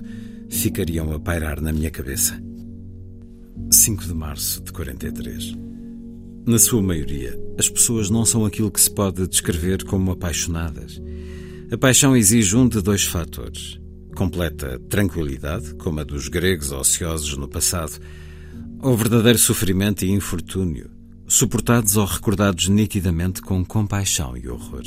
ficariam 0.49 1.13
a 1.13 1.19
pairar 1.19 1.61
na 1.61 1.73
minha 1.73 1.91
cabeça. 1.91 2.41
5 3.71 4.05
de 4.05 4.15
março 4.15 4.63
de 4.63 4.73
43. 4.73 5.57
Na 6.45 6.59
sua 6.59 6.83
maioria, 6.83 7.39
as 7.57 7.69
pessoas 7.69 8.11
não 8.11 8.25
são 8.25 8.45
aquilo 8.45 8.71
que 8.71 8.81
se 8.81 8.91
pode 8.91 9.29
descrever 9.29 9.85
como 9.85 10.11
apaixonadas. 10.11 11.01
A 11.71 11.79
paixão 11.79 12.17
exige 12.17 12.57
um 12.57 12.69
de 12.69 12.83
dois 12.83 13.05
fatores: 13.05 13.79
completa 14.17 14.81
tranquilidade, 14.89 15.73
como 15.77 16.01
a 16.01 16.05
dos 16.05 16.27
gregos 16.27 16.73
ociosos 16.73 17.37
no 17.37 17.47
passado, 17.47 17.93
ou 18.81 18.97
verdadeiro 18.97 19.39
sofrimento 19.39 20.05
e 20.05 20.11
infortúnio, 20.11 20.91
suportados 21.29 21.97
ou 21.97 22.05
recordados 22.05 22.69
nitidamente 22.69 23.41
com 23.41 23.65
compaixão 23.65 24.37
e 24.37 24.49
horror. 24.49 24.83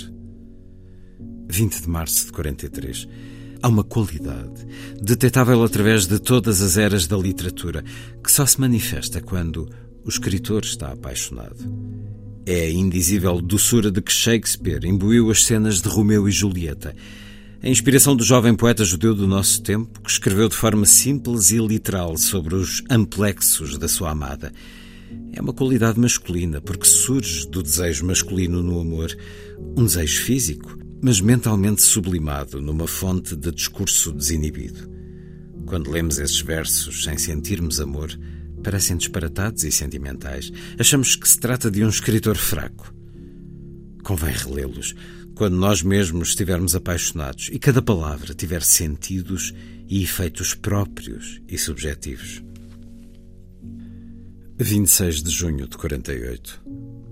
20 1.50 1.84
de 1.84 1.90
março 1.90 2.26
de 2.26 2.34
43. 2.34 3.08
Há 3.62 3.70
uma 3.70 3.84
qualidade, 3.86 4.68
detetável 5.02 5.64
através 5.64 6.06
de 6.06 6.20
todas 6.20 6.62
as 6.62 6.76
eras 6.78 7.08
da 7.08 7.16
literatura, 7.16 7.82
que 8.22 8.32
só 8.32 8.46
se 8.46 8.60
manifesta 8.60 9.22
quando 9.22 9.70
o 10.06 10.10
escritor 10.10 10.64
está 10.64 10.92
apaixonado. 10.92 11.58
É 12.46 12.66
a 12.66 12.72
indizível 12.72 13.42
doçura 13.42 13.90
de 13.90 14.02
que 14.02 14.14
Shakespeare 14.14 14.86
imbuiu 14.86 15.32
as 15.32 15.44
cenas 15.44 15.82
de 15.82 15.90
Romeu 15.90 16.30
e 16.30 16.32
Julieta, 16.32 16.96
a 17.64 17.68
inspiração 17.68 18.16
do 18.16 18.24
jovem 18.24 18.54
poeta 18.54 18.86
judeu 18.86 19.16
do 19.16 19.26
nosso 19.26 19.64
tempo, 19.64 20.00
que 20.00 20.12
escreveu 20.12 20.48
de 20.48 20.56
forma 20.56 20.86
simples 20.86 21.50
e 21.50 21.58
literal 21.58 22.16
sobre 22.16 22.54
os 22.54 22.84
amplexos 22.88 23.80
da 23.80 23.88
sua 23.88 24.12
amada. 24.12 24.54
É 25.34 25.42
uma 25.42 25.54
qualidade 25.54 26.00
masculina, 26.00 26.62
porque 26.62 26.86
surge 26.86 27.48
do 27.48 27.64
desejo 27.64 28.06
masculino 28.06 28.62
no 28.62 28.80
amor, 28.80 29.18
um 29.76 29.84
desejo 29.84 30.22
físico, 30.22 30.78
mas 31.02 31.20
mentalmente 31.20 31.82
sublimado 31.82 32.62
numa 32.62 32.88
fonte 32.88 33.36
de 33.36 33.52
discurso 33.52 34.12
desinibido. 34.12 34.88
Quando 35.66 35.90
lemos 35.90 36.20
esses 36.20 36.42
versos 36.42 37.04
sem 37.04 37.18
sentirmos 37.18 37.80
amor, 37.80 38.16
parecem 38.66 38.98
disparatados 38.98 39.64
e 39.64 39.72
sentimentais. 39.72 40.52
Achamos 40.80 41.16
que 41.16 41.30
se 41.30 41.40
trata 41.40 41.70
de 41.70 41.86
um 41.86 41.90
escritor 41.90 42.36
fraco. 42.36 42.92
Convém 44.04 44.34
relê-los 44.34 44.96
quando 45.36 45.56
nós 45.56 45.84
mesmos 45.84 46.30
estivermos 46.30 46.76
apaixonados 46.76 47.50
e 47.52 47.60
cada 47.60 47.82
palavra 47.82 48.34
tiver 48.34 48.64
sentidos 48.64 49.54
e 49.88 50.02
efeitos 50.02 50.56
próprios 50.56 51.40
e 51.48 51.58
subjetivos. 51.60 52.42
26 54.58 55.22
de 55.22 55.30
junho 55.30 55.68
de 55.68 55.78
48. 55.78 56.64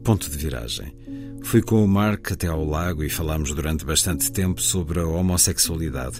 Ponto 0.03 0.29
de 0.29 0.37
viragem. 0.37 0.95
Fui 1.43 1.61
com 1.61 1.83
o 1.83 1.87
Mark 1.87 2.31
até 2.31 2.47
ao 2.47 2.65
lago 2.65 3.03
e 3.03 3.09
falámos 3.09 3.51
durante 3.51 3.85
bastante 3.85 4.31
tempo 4.31 4.61
sobre 4.61 4.99
a 5.01 5.05
homossexualidade. 5.05 6.19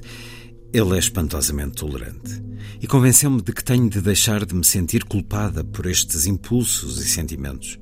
Ele 0.73 0.95
é 0.95 0.97
espantosamente 0.97 1.75
tolerante 1.75 2.41
e 2.81 2.87
convenceu-me 2.87 3.43
de 3.43 3.53
que 3.53 3.63
tenho 3.63 3.87
de 3.87 4.01
deixar 4.01 4.43
de 4.43 4.55
me 4.55 4.65
sentir 4.65 5.03
culpada 5.03 5.63
por 5.63 5.85
estes 5.85 6.25
impulsos 6.25 6.97
e 6.97 7.07
sentimentos. 7.07 7.79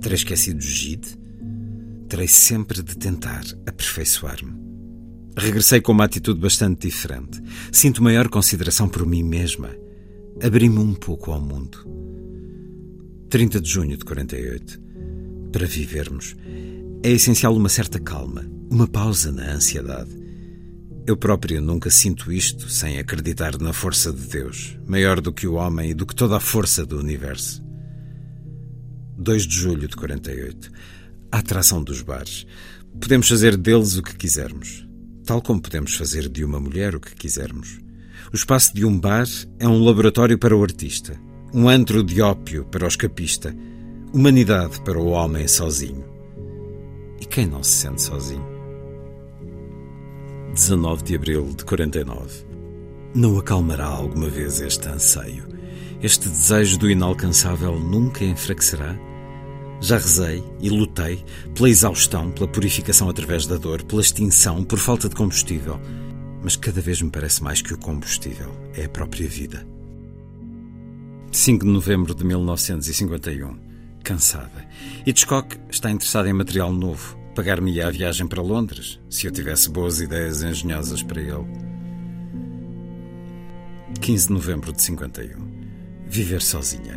Terei 0.00 0.16
esquecido 0.16 0.60
Gide? 0.60 1.16
Terei 2.08 2.26
sempre 2.26 2.82
de 2.82 2.96
tentar 2.96 3.44
aperfeiçoar-me. 3.64 4.52
Regressei 5.36 5.80
com 5.80 5.92
uma 5.92 6.06
atitude 6.06 6.40
bastante 6.40 6.88
diferente. 6.88 7.40
Sinto 7.70 8.02
maior 8.02 8.28
consideração 8.28 8.88
por 8.88 9.06
mim 9.06 9.22
mesma. 9.22 9.70
Abri-me 10.42 10.80
um 10.80 10.92
pouco 10.92 11.30
ao 11.30 11.40
mundo. 11.40 11.78
30 13.30 13.60
de 13.60 13.70
junho 13.70 13.96
de 13.96 14.04
48. 14.04 14.82
Para 15.52 15.66
vivermos, 15.66 16.34
é 17.00 17.12
essencial 17.12 17.54
uma 17.54 17.68
certa 17.68 18.00
calma, 18.00 18.44
uma 18.68 18.88
pausa 18.88 19.30
na 19.30 19.52
ansiedade. 19.52 20.23
Eu 21.06 21.18
próprio 21.18 21.60
nunca 21.60 21.90
sinto 21.90 22.32
isto 22.32 22.70
sem 22.70 22.98
acreditar 22.98 23.58
na 23.60 23.74
força 23.74 24.10
de 24.10 24.26
Deus, 24.26 24.78
maior 24.86 25.20
do 25.20 25.34
que 25.34 25.46
o 25.46 25.54
homem 25.54 25.90
e 25.90 25.94
do 25.94 26.06
que 26.06 26.14
toda 26.14 26.38
a 26.38 26.40
força 26.40 26.86
do 26.86 26.98
universo. 26.98 27.62
2 29.18 29.46
de 29.46 29.54
julho 29.54 29.86
de 29.86 29.96
48. 29.96 30.70
A 31.30 31.38
atração 31.38 31.84
dos 31.84 32.00
bares. 32.00 32.46
Podemos 32.98 33.28
fazer 33.28 33.54
deles 33.54 33.98
o 33.98 34.02
que 34.02 34.16
quisermos, 34.16 34.88
tal 35.26 35.42
como 35.42 35.60
podemos 35.60 35.94
fazer 35.94 36.26
de 36.26 36.42
uma 36.42 36.58
mulher 36.58 36.96
o 36.96 37.00
que 37.00 37.14
quisermos. 37.14 37.78
O 38.32 38.36
espaço 38.36 38.74
de 38.74 38.86
um 38.86 38.98
bar 38.98 39.28
é 39.58 39.68
um 39.68 39.84
laboratório 39.84 40.38
para 40.38 40.56
o 40.56 40.62
artista, 40.62 41.20
um 41.52 41.68
antro 41.68 42.02
de 42.02 42.22
ópio 42.22 42.64
para 42.64 42.86
o 42.86 42.88
escapista, 42.88 43.54
humanidade 44.10 44.80
para 44.80 44.98
o 44.98 45.08
homem 45.08 45.46
sozinho. 45.48 46.04
E 47.20 47.26
quem 47.26 47.46
não 47.46 47.62
se 47.62 47.72
sente 47.72 48.00
sozinho? 48.00 48.53
19 50.54 51.02
de 51.02 51.16
abril 51.16 51.52
de 51.52 51.64
49. 51.64 52.46
Não 53.12 53.36
acalmará 53.36 53.86
alguma 53.86 54.28
vez 54.28 54.60
este 54.60 54.88
anseio? 54.88 55.48
Este 56.00 56.28
desejo 56.28 56.78
do 56.78 56.88
inalcançável 56.88 57.76
nunca 57.76 58.24
enfraquecerá? 58.24 58.96
Já 59.80 59.96
rezei 59.96 60.44
e 60.60 60.70
lutei 60.70 61.24
pela 61.56 61.68
exaustão, 61.68 62.30
pela 62.30 62.46
purificação 62.46 63.08
através 63.08 63.48
da 63.48 63.56
dor, 63.56 63.82
pela 63.82 64.00
extinção, 64.00 64.62
por 64.62 64.78
falta 64.78 65.08
de 65.08 65.16
combustível. 65.16 65.80
Mas 66.40 66.54
cada 66.54 66.80
vez 66.80 67.02
me 67.02 67.10
parece 67.10 67.42
mais 67.42 67.60
que 67.60 67.74
o 67.74 67.78
combustível 67.78 68.54
é 68.74 68.84
a 68.84 68.88
própria 68.88 69.28
vida. 69.28 69.66
5 71.32 71.66
de 71.66 71.72
novembro 71.72 72.14
de 72.14 72.24
1951 72.24 73.58
cansada. 74.04 74.68
Hitchcock 75.04 75.58
está 75.68 75.90
interessado 75.90 76.28
em 76.28 76.32
material 76.32 76.72
novo. 76.72 77.23
Pagar-me-ia 77.34 77.88
a 77.88 77.90
viagem 77.90 78.28
para 78.28 78.40
Londres, 78.40 79.00
se 79.10 79.26
eu 79.26 79.32
tivesse 79.32 79.68
boas 79.68 80.00
ideias 80.00 80.44
engenhosas 80.44 81.02
para 81.02 81.20
ele. 81.20 81.44
15 84.00 84.28
de 84.28 84.32
novembro 84.32 84.72
de 84.72 84.80
51. 84.80 85.44
Viver 86.06 86.40
sozinha. 86.40 86.94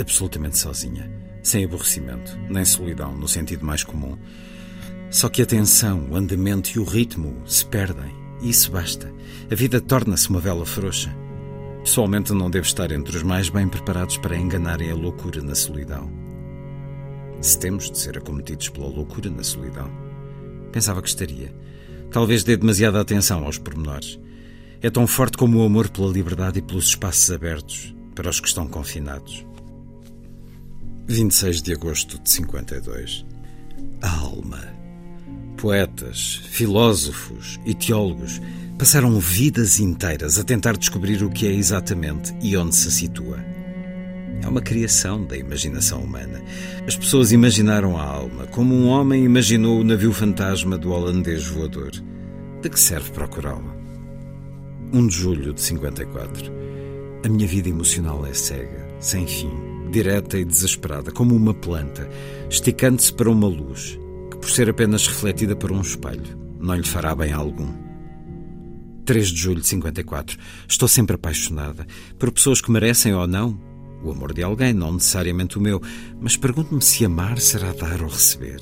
Absolutamente 0.00 0.58
sozinha. 0.58 1.08
Sem 1.44 1.64
aborrecimento, 1.64 2.36
nem 2.50 2.64
solidão, 2.64 3.16
no 3.16 3.28
sentido 3.28 3.64
mais 3.64 3.84
comum. 3.84 4.18
Só 5.10 5.28
que 5.28 5.42
a 5.42 5.46
tensão, 5.46 6.10
o 6.10 6.16
andamento 6.16 6.70
e 6.74 6.80
o 6.80 6.84
ritmo 6.84 7.40
se 7.46 7.64
perdem. 7.64 8.12
E 8.42 8.50
isso 8.50 8.72
basta. 8.72 9.12
A 9.48 9.54
vida 9.54 9.80
torna-se 9.80 10.28
uma 10.28 10.40
vela 10.40 10.66
frouxa. 10.66 11.16
Pessoalmente, 11.84 12.32
não 12.32 12.50
devo 12.50 12.66
estar 12.66 12.90
entre 12.90 13.16
os 13.16 13.22
mais 13.22 13.48
bem 13.48 13.68
preparados 13.68 14.16
para 14.16 14.36
enganarem 14.36 14.90
a 14.90 14.94
loucura 14.96 15.40
na 15.40 15.54
solidão 15.54 16.27
se 17.40 17.58
temos 17.58 17.90
de 17.90 17.98
ser 17.98 18.18
acometidos 18.18 18.68
pela 18.68 18.88
loucura 18.88 19.30
na 19.30 19.42
solidão. 19.42 19.90
Pensava 20.72 21.02
que 21.02 21.08
estaria. 21.08 21.54
Talvez 22.10 22.42
dê 22.42 22.56
demasiada 22.56 23.00
atenção 23.00 23.44
aos 23.44 23.58
pormenores. 23.58 24.18
É 24.80 24.90
tão 24.90 25.06
forte 25.06 25.36
como 25.36 25.58
o 25.58 25.64
amor 25.64 25.88
pela 25.88 26.10
liberdade 26.10 26.58
e 26.58 26.62
pelos 26.62 26.86
espaços 26.86 27.30
abertos 27.30 27.94
para 28.14 28.30
os 28.30 28.40
que 28.40 28.48
estão 28.48 28.66
confinados. 28.66 29.44
26 31.06 31.62
de 31.62 31.72
agosto 31.72 32.18
de 32.18 32.30
52. 32.30 33.24
A 34.02 34.18
alma. 34.18 34.62
Poetas, 35.56 36.42
filósofos 36.50 37.58
e 37.64 37.74
teólogos 37.74 38.40
passaram 38.78 39.18
vidas 39.18 39.80
inteiras 39.80 40.38
a 40.38 40.44
tentar 40.44 40.76
descobrir 40.76 41.22
o 41.24 41.30
que 41.30 41.46
é 41.46 41.52
exatamente 41.52 42.32
e 42.40 42.56
onde 42.56 42.76
se 42.76 42.90
situa. 42.92 43.57
É 44.42 44.48
uma 44.48 44.60
criação 44.60 45.24
da 45.24 45.36
imaginação 45.36 46.00
humana. 46.00 46.42
As 46.86 46.96
pessoas 46.96 47.32
imaginaram 47.32 47.96
a 47.98 48.02
alma 48.02 48.46
como 48.46 48.74
um 48.74 48.88
homem 48.88 49.24
imaginou 49.24 49.80
o 49.80 49.84
navio 49.84 50.12
fantasma 50.12 50.78
do 50.78 50.90
holandês 50.90 51.46
voador. 51.46 51.90
De 52.62 52.68
que 52.68 52.78
serve 52.78 53.10
procurá-la? 53.10 53.76
1 54.92 55.06
de 55.06 55.14
julho 55.14 55.52
de 55.52 55.60
54. 55.60 56.52
A 57.24 57.28
minha 57.28 57.46
vida 57.46 57.68
emocional 57.68 58.24
é 58.24 58.32
cega, 58.32 58.88
sem 59.00 59.26
fim, 59.26 59.50
direta 59.90 60.38
e 60.38 60.44
desesperada, 60.44 61.10
como 61.10 61.34
uma 61.34 61.52
planta, 61.52 62.08
esticando-se 62.48 63.12
para 63.12 63.30
uma 63.30 63.48
luz, 63.48 63.98
que 64.30 64.38
por 64.38 64.50
ser 64.50 64.70
apenas 64.70 65.06
refletida 65.06 65.54
por 65.54 65.72
um 65.72 65.80
espelho, 65.80 66.38
não 66.58 66.74
lhe 66.74 66.86
fará 66.86 67.14
bem 67.14 67.32
algum. 67.32 67.88
3 69.04 69.28
de 69.28 69.36
julho 69.36 69.60
de 69.60 69.66
54. 69.66 70.38
Estou 70.68 70.86
sempre 70.86 71.16
apaixonada 71.16 71.86
por 72.18 72.30
pessoas 72.30 72.60
que 72.60 72.70
merecem 72.70 73.14
ou 73.14 73.26
não 73.26 73.58
o 74.02 74.10
amor 74.10 74.32
de 74.32 74.42
alguém, 74.42 74.72
não 74.72 74.92
necessariamente 74.92 75.58
o 75.58 75.60
meu, 75.60 75.80
mas 76.20 76.36
pergunto-me 76.36 76.82
se 76.82 77.04
amar 77.04 77.38
será 77.38 77.72
dar 77.72 78.02
ou 78.02 78.08
receber. 78.08 78.60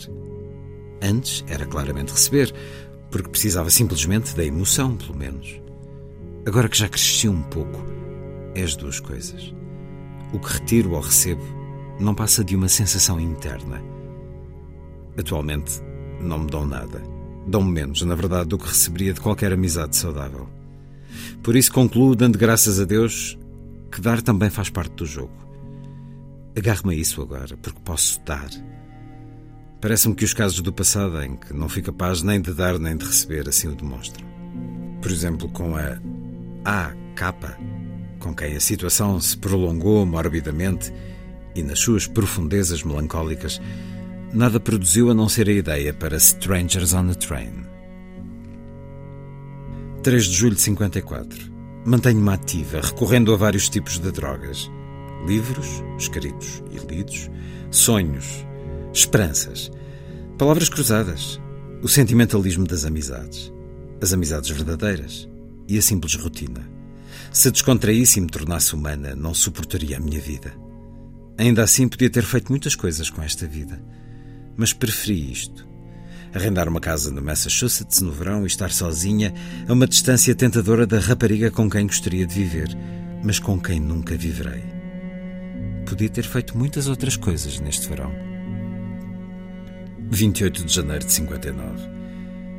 Antes 1.02 1.44
era 1.46 1.66
claramente 1.66 2.12
receber, 2.12 2.54
porque 3.10 3.28
precisava 3.28 3.70
simplesmente 3.70 4.34
da 4.34 4.44
emoção, 4.44 4.96
pelo 4.96 5.16
menos. 5.16 5.60
agora 6.46 6.68
que 6.68 6.78
já 6.78 6.88
cresci 6.88 7.28
um 7.28 7.42
pouco, 7.42 7.84
é 8.54 8.62
as 8.62 8.76
duas 8.76 9.00
coisas. 9.00 9.54
O 10.32 10.38
que 10.38 10.52
retiro 10.52 10.92
ou 10.92 11.00
recebo 11.00 11.42
não 12.00 12.14
passa 12.14 12.44
de 12.44 12.56
uma 12.56 12.68
sensação 12.68 13.20
interna. 13.20 13.82
Atualmente, 15.18 15.80
não 16.20 16.40
me 16.40 16.50
dão 16.50 16.66
nada. 16.66 17.02
Dão 17.46 17.62
menos, 17.62 18.02
na 18.02 18.14
verdade, 18.14 18.48
do 18.48 18.58
que 18.58 18.68
receberia 18.68 19.12
de 19.12 19.20
qualquer 19.20 19.52
amizade 19.52 19.96
saudável. 19.96 20.48
Por 21.42 21.56
isso 21.56 21.72
concluo, 21.72 22.14
dando 22.14 22.38
graças 22.38 22.80
a 22.80 22.84
Deus, 22.84 23.38
que 23.96 24.02
dar 24.02 24.20
também 24.20 24.50
faz 24.50 24.68
parte 24.68 24.92
do 24.94 25.06
jogo. 25.06 25.32
Agarro-me 26.54 26.94
a 26.94 26.98
isso 26.98 27.22
agora, 27.22 27.56
porque 27.56 27.80
posso 27.82 28.20
dar. 28.26 28.50
Parece-me 29.80 30.14
que 30.14 30.24
os 30.24 30.34
casos 30.34 30.60
do 30.60 30.70
passado, 30.70 31.22
em 31.22 31.34
que 31.34 31.54
não 31.54 31.66
fui 31.66 31.80
capaz 31.80 32.22
nem 32.22 32.38
de 32.38 32.52
dar 32.52 32.78
nem 32.78 32.94
de 32.94 33.06
receber, 33.06 33.48
assim 33.48 33.68
o 33.68 33.74
demonstram. 33.74 34.26
Por 35.00 35.10
exemplo, 35.10 35.48
com 35.48 35.74
a 35.76 36.92
AK, 36.92 37.58
com 38.18 38.34
quem 38.34 38.54
a 38.54 38.60
situação 38.60 39.18
se 39.18 39.34
prolongou 39.38 40.04
morbidamente 40.04 40.92
e 41.54 41.62
nas 41.62 41.78
suas 41.78 42.06
profundezas 42.06 42.82
melancólicas, 42.82 43.62
nada 44.30 44.60
produziu 44.60 45.10
a 45.10 45.14
não 45.14 45.26
ser 45.26 45.48
a 45.48 45.52
ideia 45.52 45.94
para 45.94 46.18
Strangers 46.18 46.92
on 46.92 47.08
a 47.08 47.14
Train. 47.14 47.64
3 50.02 50.24
de 50.26 50.32
julho 50.34 50.54
de 50.54 50.60
54. 50.60 51.55
Mantenho-me 51.86 52.30
ativa, 52.30 52.80
recorrendo 52.80 53.32
a 53.32 53.36
vários 53.36 53.68
tipos 53.68 54.00
de 54.00 54.10
drogas. 54.10 54.68
Livros, 55.24 55.84
escritos 55.96 56.60
e 56.72 56.78
lidos, 56.92 57.30
sonhos, 57.70 58.44
esperanças, 58.92 59.70
palavras 60.36 60.68
cruzadas, 60.68 61.40
o 61.84 61.88
sentimentalismo 61.88 62.66
das 62.66 62.84
amizades, 62.84 63.52
as 64.02 64.12
amizades 64.12 64.50
verdadeiras 64.50 65.28
e 65.68 65.78
a 65.78 65.82
simples 65.82 66.16
rotina. 66.16 66.68
Se 67.32 67.52
descontraísse 67.52 68.18
e 68.18 68.22
me 68.22 68.28
tornasse 68.28 68.74
humana, 68.74 69.14
não 69.14 69.32
suportaria 69.32 69.96
a 69.96 70.00
minha 70.00 70.20
vida. 70.20 70.52
Ainda 71.38 71.62
assim, 71.62 71.86
podia 71.86 72.10
ter 72.10 72.24
feito 72.24 72.50
muitas 72.50 72.74
coisas 72.74 73.08
com 73.08 73.22
esta 73.22 73.46
vida, 73.46 73.80
mas 74.56 74.72
preferi 74.72 75.30
isto. 75.30 75.64
Arrendar 76.34 76.68
uma 76.68 76.80
casa 76.80 77.10
no 77.10 77.22
Massachusetts 77.22 78.00
no 78.00 78.12
verão 78.12 78.44
e 78.44 78.46
estar 78.46 78.70
sozinha 78.70 79.32
a 79.68 79.72
uma 79.72 79.86
distância 79.86 80.34
tentadora 80.34 80.86
da 80.86 80.98
rapariga 80.98 81.50
com 81.50 81.68
quem 81.70 81.86
gostaria 81.86 82.26
de 82.26 82.34
viver, 82.34 82.68
mas 83.24 83.38
com 83.38 83.58
quem 83.58 83.80
nunca 83.80 84.16
viverei. 84.16 84.62
Podia 85.86 86.08
ter 86.08 86.24
feito 86.24 86.56
muitas 86.56 86.88
outras 86.88 87.16
coisas 87.16 87.60
neste 87.60 87.88
verão. 87.88 88.12
28 90.10 90.64
de 90.64 90.72
janeiro 90.72 91.04
de 91.04 91.12
59. 91.12 91.96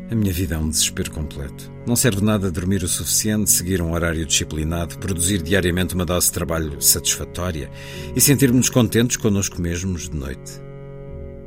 A 0.09 0.15
minha 0.15 0.31
vida 0.31 0.55
é 0.55 0.57
um 0.57 0.69
desespero 0.69 1.11
completo. 1.11 1.69
Não 1.85 1.95
serve 1.95 2.23
nada 2.23 2.49
dormir 2.49 2.81
o 2.81 2.87
suficiente, 2.87 3.51
seguir 3.51 3.81
um 3.81 3.91
horário 3.91 4.25
disciplinado, 4.25 4.97
produzir 4.99 5.41
diariamente 5.41 5.95
uma 5.95 6.05
dose 6.05 6.27
de 6.27 6.33
trabalho 6.33 6.81
satisfatória 6.81 7.69
e 8.15 8.21
sentirmos 8.21 8.69
contentes 8.69 9.17
connosco 9.17 9.61
mesmos 9.61 10.09
de 10.09 10.15
noite. 10.15 10.61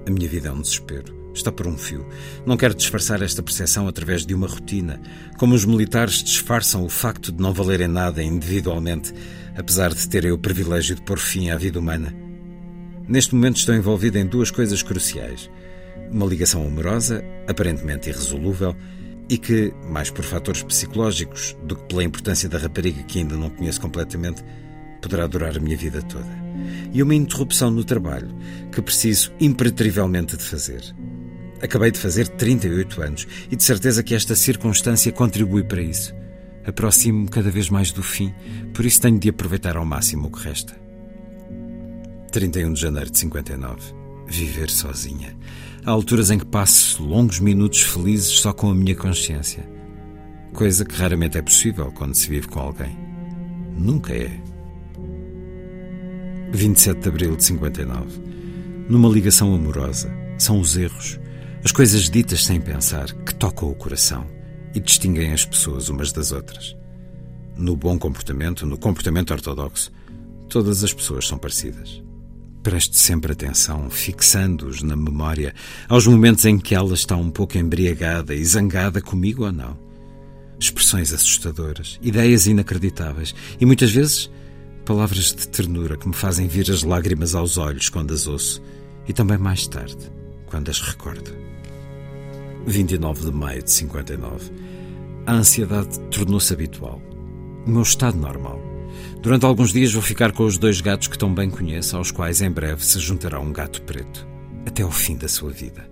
A 0.06 0.10
minha 0.10 0.28
vida 0.28 0.48
é 0.48 0.52
um 0.52 0.60
desespero. 0.60 1.19
Está 1.34 1.52
por 1.52 1.66
um 1.66 1.76
fio. 1.76 2.06
Não 2.44 2.56
quero 2.56 2.74
disfarçar 2.74 3.22
esta 3.22 3.42
percepção 3.42 3.86
através 3.86 4.26
de 4.26 4.34
uma 4.34 4.46
rotina, 4.46 5.00
como 5.38 5.54
os 5.54 5.64
militares 5.64 6.22
disfarçam 6.22 6.84
o 6.84 6.88
facto 6.88 7.30
de 7.30 7.40
não 7.40 7.52
valerem 7.52 7.88
nada 7.88 8.22
individualmente, 8.22 9.12
apesar 9.56 9.94
de 9.94 10.08
terem 10.08 10.32
o 10.32 10.38
privilégio 10.38 10.96
de 10.96 11.02
pôr 11.02 11.18
fim 11.18 11.50
à 11.50 11.56
vida 11.56 11.78
humana. 11.78 12.14
Neste 13.08 13.34
momento 13.34 13.56
estou 13.56 13.74
envolvido 13.74 14.18
em 14.18 14.26
duas 14.26 14.50
coisas 14.50 14.82
cruciais 14.82 15.50
uma 16.10 16.26
ligação 16.26 16.66
amorosa, 16.66 17.24
aparentemente 17.48 18.08
irresolúvel, 18.08 18.76
e 19.28 19.38
que, 19.38 19.72
mais 19.88 20.10
por 20.10 20.24
fatores 20.24 20.62
psicológicos 20.62 21.56
do 21.62 21.76
que 21.76 21.84
pela 21.84 22.02
importância 22.02 22.48
da 22.48 22.58
rapariga 22.58 23.02
que 23.04 23.20
ainda 23.20 23.36
não 23.36 23.48
conheço 23.48 23.80
completamente, 23.80 24.42
poderá 25.00 25.26
durar 25.26 25.56
a 25.56 25.60
minha 25.60 25.76
vida 25.76 26.02
toda. 26.02 26.28
E 26.92 27.02
uma 27.02 27.14
interrupção 27.14 27.70
no 27.70 27.84
trabalho 27.84 28.34
que 28.72 28.82
preciso 28.82 29.32
imperativamente 29.40 30.36
de 30.36 30.42
fazer. 30.42 30.82
Acabei 31.62 31.90
de 31.90 31.98
fazer 31.98 32.26
38 32.26 33.02
anos 33.02 33.26
e 33.50 33.56
de 33.56 33.62
certeza 33.62 34.02
que 34.02 34.14
esta 34.14 34.34
circunstância 34.34 35.12
contribui 35.12 35.62
para 35.62 35.82
isso. 35.82 36.14
Aproximo-me 36.64 37.28
cada 37.28 37.50
vez 37.50 37.68
mais 37.68 37.92
do 37.92 38.02
fim, 38.02 38.34
por 38.72 38.84
isso 38.84 39.00
tenho 39.00 39.18
de 39.18 39.28
aproveitar 39.28 39.76
ao 39.76 39.84
máximo 39.84 40.28
o 40.28 40.30
que 40.30 40.42
resta. 40.42 40.74
31 42.32 42.72
de 42.72 42.80
janeiro 42.80 43.10
de 43.10 43.18
59. 43.18 43.80
Viver 44.26 44.70
sozinha. 44.70 45.36
Há 45.84 45.90
alturas 45.90 46.30
em 46.30 46.38
que 46.38 46.46
passo 46.46 47.02
longos 47.02 47.40
minutos 47.40 47.82
felizes 47.82 48.40
só 48.40 48.52
com 48.52 48.70
a 48.70 48.74
minha 48.74 48.94
consciência. 48.94 49.68
Coisa 50.52 50.84
que 50.84 50.94
raramente 50.94 51.38
é 51.38 51.42
possível 51.42 51.92
quando 51.92 52.14
se 52.14 52.28
vive 52.28 52.48
com 52.48 52.60
alguém. 52.60 52.96
Nunca 53.76 54.14
é. 54.14 54.30
27 56.52 57.00
de 57.00 57.08
abril 57.08 57.36
de 57.36 57.44
59. 57.44 58.20
Numa 58.88 59.08
ligação 59.08 59.54
amorosa, 59.54 60.12
são 60.36 60.58
os 60.58 60.76
erros, 60.76 61.19
as 61.62 61.72
coisas 61.72 62.08
ditas 62.08 62.44
sem 62.44 62.60
pensar, 62.60 63.12
que 63.12 63.34
tocam 63.34 63.70
o 63.70 63.74
coração 63.74 64.26
e 64.74 64.80
distinguem 64.80 65.32
as 65.32 65.44
pessoas 65.44 65.88
umas 65.88 66.10
das 66.12 66.32
outras. 66.32 66.76
No 67.56 67.76
bom 67.76 67.98
comportamento, 67.98 68.64
no 68.64 68.78
comportamento 68.78 69.32
ortodoxo, 69.32 69.92
todas 70.48 70.82
as 70.82 70.94
pessoas 70.94 71.26
são 71.26 71.36
parecidas. 71.36 72.02
Preste 72.62 72.96
sempre 72.96 73.32
atenção, 73.32 73.90
fixando-os 73.90 74.82
na 74.82 74.96
memória, 74.96 75.54
aos 75.88 76.06
momentos 76.06 76.44
em 76.44 76.58
que 76.58 76.74
ela 76.74 76.94
está 76.94 77.16
um 77.16 77.30
pouco 77.30 77.58
embriagada 77.58 78.34
e 78.34 78.44
zangada 78.44 79.00
comigo 79.00 79.44
ou 79.44 79.52
não. 79.52 79.78
Expressões 80.58 81.12
assustadoras, 81.12 81.98
ideias 82.02 82.46
inacreditáveis 82.46 83.34
e 83.58 83.64
muitas 83.64 83.90
vezes 83.90 84.30
palavras 84.84 85.34
de 85.34 85.48
ternura 85.48 85.96
que 85.96 86.08
me 86.08 86.14
fazem 86.14 86.48
vir 86.48 86.70
as 86.70 86.82
lágrimas 86.82 87.34
aos 87.34 87.56
olhos 87.56 87.88
quando 87.88 88.12
as 88.12 88.26
ouço 88.26 88.62
e 89.06 89.12
também 89.12 89.38
mais 89.38 89.66
tarde, 89.66 90.10
quando 90.46 90.68
as 90.68 90.80
recordo. 90.80 91.39
29 92.66 93.24
de 93.24 93.32
maio 93.32 93.62
de 93.62 93.70
59. 93.70 94.50
A 95.26 95.34
ansiedade 95.34 95.98
tornou-se 96.10 96.52
habitual. 96.52 97.00
O 97.66 97.70
meu 97.70 97.82
estado 97.82 98.18
normal. 98.18 98.60
Durante 99.22 99.44
alguns 99.44 99.72
dias 99.72 99.92
vou 99.92 100.02
ficar 100.02 100.32
com 100.32 100.44
os 100.44 100.58
dois 100.58 100.80
gatos 100.80 101.08
que 101.08 101.18
tão 101.18 101.34
bem 101.34 101.50
conheço, 101.50 101.96
aos 101.96 102.10
quais 102.10 102.40
em 102.40 102.50
breve 102.50 102.84
se 102.84 102.98
juntará 102.98 103.38
um 103.38 103.52
gato 103.52 103.82
preto, 103.82 104.26
até 104.66 104.82
ao 104.82 104.90
fim 104.90 105.16
da 105.16 105.28
sua 105.28 105.50
vida. 105.50 105.88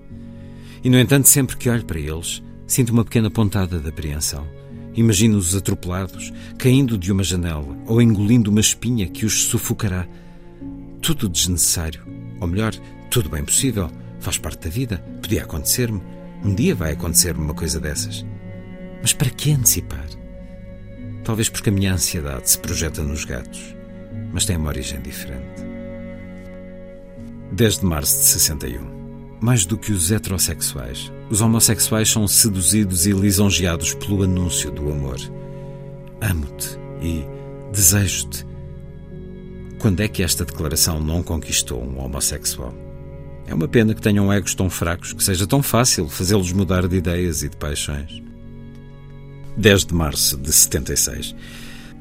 E, 0.82 0.88
no 0.88 0.98
entanto, 0.98 1.28
sempre 1.28 1.56
que 1.56 1.68
olho 1.68 1.84
para 1.84 1.98
eles, 1.98 2.42
sinto 2.66 2.90
uma 2.90 3.04
pequena 3.04 3.30
pontada 3.30 3.78
de 3.78 3.88
apreensão. 3.88 4.46
Imagino-os 4.94 5.54
atropelados, 5.54 6.32
caindo 6.58 6.98
de 6.98 7.12
uma 7.12 7.22
janela 7.22 7.76
ou 7.86 8.00
engolindo 8.00 8.50
uma 8.50 8.60
espinha 8.60 9.06
que 9.06 9.26
os 9.26 9.44
sufocará. 9.44 10.06
Tudo 11.00 11.28
desnecessário. 11.28 12.02
Ou 12.40 12.46
melhor, 12.48 12.74
tudo 13.10 13.28
bem 13.28 13.44
possível. 13.44 13.90
Faz 14.20 14.38
parte 14.38 14.64
da 14.64 14.70
vida. 14.70 14.98
Podia 15.22 15.42
acontecer-me. 15.42 16.00
Um 16.44 16.54
dia 16.54 16.74
vai 16.74 16.92
acontecer-me 16.92 17.40
uma 17.40 17.54
coisa 17.54 17.80
dessas. 17.80 18.24
Mas 19.00 19.12
para 19.12 19.30
que 19.30 19.52
antecipar? 19.52 20.06
Talvez 21.24 21.48
porque 21.48 21.68
a 21.68 21.72
minha 21.72 21.92
ansiedade 21.92 22.48
se 22.50 22.58
projeta 22.58 23.02
nos 23.02 23.24
gatos, 23.24 23.76
mas 24.32 24.44
tem 24.44 24.56
uma 24.56 24.68
origem 24.68 25.00
diferente. 25.00 25.66
10 27.52 27.80
de 27.80 27.86
março 27.86 28.18
de 28.18 28.24
61. 28.24 28.98
Mais 29.40 29.64
do 29.64 29.78
que 29.78 29.92
os 29.92 30.10
heterossexuais, 30.10 31.12
os 31.30 31.40
homossexuais 31.40 32.10
são 32.10 32.26
seduzidos 32.26 33.06
e 33.06 33.12
lisonjeados 33.12 33.94
pelo 33.94 34.22
anúncio 34.22 34.70
do 34.70 34.90
amor. 34.90 35.18
Amo-te 36.20 36.78
e 37.00 37.24
desejo-te. 37.72 38.46
Quando 39.78 40.00
é 40.00 40.08
que 40.08 40.22
esta 40.22 40.44
declaração 40.44 40.98
não 40.98 41.22
conquistou 41.22 41.82
um 41.82 42.00
homossexual? 42.00 42.74
É 43.48 43.54
uma 43.54 43.66
pena 43.66 43.94
que 43.94 44.02
tenham 44.02 44.30
egos 44.30 44.54
tão 44.54 44.68
fracos 44.68 45.14
que 45.14 45.24
seja 45.24 45.46
tão 45.46 45.62
fácil 45.62 46.06
fazê-los 46.06 46.52
mudar 46.52 46.86
de 46.86 46.96
ideias 46.96 47.42
e 47.42 47.48
de 47.48 47.56
paixões. 47.56 48.22
10 49.56 49.86
de 49.86 49.94
março 49.94 50.36
de 50.36 50.52
76. 50.52 51.34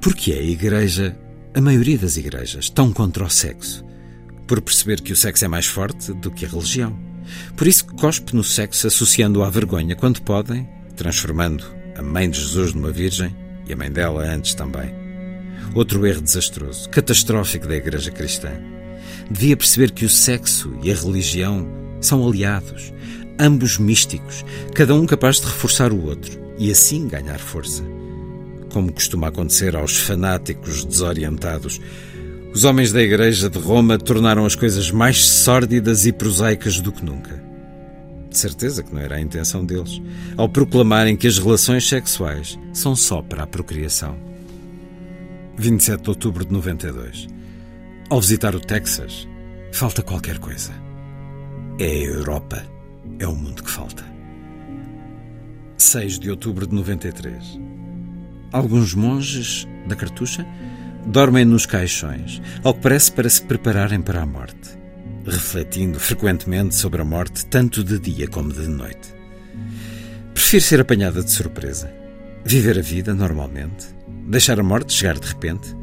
Porque 0.02 0.34
é 0.34 0.40
a 0.40 0.44
Igreja, 0.44 1.18
a 1.56 1.62
maioria 1.62 1.98
das 1.98 2.18
igrejas, 2.18 2.70
tão 2.70 2.92
contra 2.92 3.24
o 3.24 3.30
sexo? 3.30 3.84
Por 4.46 4.62
perceber 4.62 5.00
que 5.00 5.14
o 5.14 5.16
sexo 5.16 5.46
é 5.46 5.48
mais 5.48 5.66
forte 5.66 6.12
do 6.14 6.30
que 6.30 6.46
a 6.46 6.50
religião. 6.50 7.00
Por 7.56 7.66
isso 7.66 7.86
cospe 7.86 8.36
no 8.36 8.44
sexo 8.44 8.86
associando-o 8.86 9.44
à 9.44 9.50
vergonha 9.50 9.96
quando 9.96 10.22
podem, 10.22 10.68
transformando 10.98 11.64
a 11.96 12.02
mãe 12.02 12.30
de 12.30 12.42
Jesus 12.42 12.74
numa 12.74 12.92
virgem 12.92 13.34
e 13.66 13.72
a 13.72 13.76
mãe 13.76 13.92
dela 13.92 14.24
antes 14.24 14.54
também. 14.54 14.94
Outro 15.74 16.06
erro 16.06 16.22
desastroso, 16.22 16.90
catastrófico 16.90 17.68
da 17.68 17.76
Igreja 17.76 18.12
Cristã. 18.12 18.77
Devia 19.30 19.58
perceber 19.58 19.92
que 19.92 20.06
o 20.06 20.10
sexo 20.10 20.74
e 20.82 20.92
a 20.92 20.96
religião 20.96 21.68
são 22.00 22.26
aliados, 22.26 22.94
ambos 23.40 23.78
místicos, 23.78 24.46
cada 24.74 24.96
um 24.96 25.06
capaz 25.06 25.40
de 25.40 25.48
reforçar 25.48 25.92
o 25.92 26.06
outro 26.06 26.40
e 26.58 26.72
assim 26.72 27.08
ganhar 27.08 27.40
força. 27.40 27.84
Como 28.72 28.92
costuma 28.92 29.28
acontecer 29.28 29.76
aos 29.76 29.98
fanáticos 29.98 30.86
desorientados, 30.86 31.80
os 32.54 32.64
homens 32.64 32.92
da 32.92 33.02
Igreja 33.02 33.50
de 33.50 33.60
Roma 33.60 33.98
tornaram 33.98 34.46
as 34.46 34.56
coisas 34.56 34.90
mais 34.90 35.24
sórdidas 35.24 36.06
e 36.06 36.12
prosaicas 36.12 36.80
do 36.80 36.92
que 36.92 37.06
nunca. 37.06 37.44
De 38.30 38.38
certeza 38.38 38.84
que 38.84 38.94
não 38.94 39.02
era 39.02 39.16
a 39.16 39.22
intenção 39.22 39.66
deles, 39.66 40.02
ao 40.36 40.50
proclamarem 40.50 41.16
que 41.16 41.28
as 41.28 41.38
relações 41.38 41.88
sexuais 41.88 42.58
são 42.74 42.96
só 42.96 43.22
para 43.22 43.44
a 43.44 43.48
procriação. 43.48 44.18
27 45.58 46.04
de 46.04 46.10
outubro 46.10 46.46
de 46.46 46.54
92. 46.54 47.28
Ao 48.10 48.22
visitar 48.22 48.56
o 48.56 48.60
Texas, 48.62 49.28
falta 49.74 50.02
qualquer 50.02 50.40
coisa. 50.40 50.72
É 51.78 51.84
a 51.84 52.06
Europa, 52.06 52.64
é 53.20 53.28
o 53.28 53.36
mundo 53.36 53.62
que 53.62 53.70
falta. 53.70 54.06
6 55.78 56.18
de 56.18 56.30
outubro 56.30 56.66
de 56.66 56.74
93. 56.74 57.60
Alguns 58.54 58.94
monges 58.94 59.68
da 59.90 59.96
cartucha 59.96 60.48
dormem 61.06 61.44
nos 61.44 61.66
caixões, 61.66 62.42
ao 62.64 62.74
que 62.74 62.80
parece 62.80 63.12
para 63.12 63.30
se 63.30 63.42
prepararem 63.42 64.02
para 64.02 64.22
a 64.22 64.26
morte, 64.26 64.70
refletindo 65.26 66.00
frequentemente 66.00 66.76
sobre 66.76 67.02
a 67.02 67.06
morte, 67.06 67.46
tanto 67.48 67.84
de 67.84 68.00
dia 68.00 68.30
como 68.30 68.54
de 68.54 68.70
noite. 68.70 69.14
Prefiro 70.34 70.64
ser 70.64 70.80
apanhada 70.80 71.22
de 71.22 71.30
surpresa, 71.30 71.94
viver 72.46 72.80
a 72.80 72.82
vida 72.82 73.14
normalmente, 73.14 73.86
deixar 74.30 74.62
a 74.62 74.64
morte 74.64 74.94
chegar 74.94 75.20
de 75.20 75.28
repente, 75.28 75.76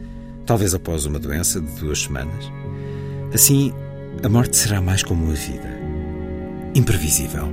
talvez 0.46 0.74
após 0.74 1.06
uma 1.06 1.18
doença 1.18 1.60
de 1.60 1.70
duas 1.80 2.02
semanas. 2.02 2.50
Assim, 3.32 3.72
a 4.22 4.28
morte 4.28 4.56
será 4.56 4.80
mais 4.80 5.02
como 5.02 5.30
a 5.30 5.34
vida, 5.34 5.80
imprevisível. 6.74 7.48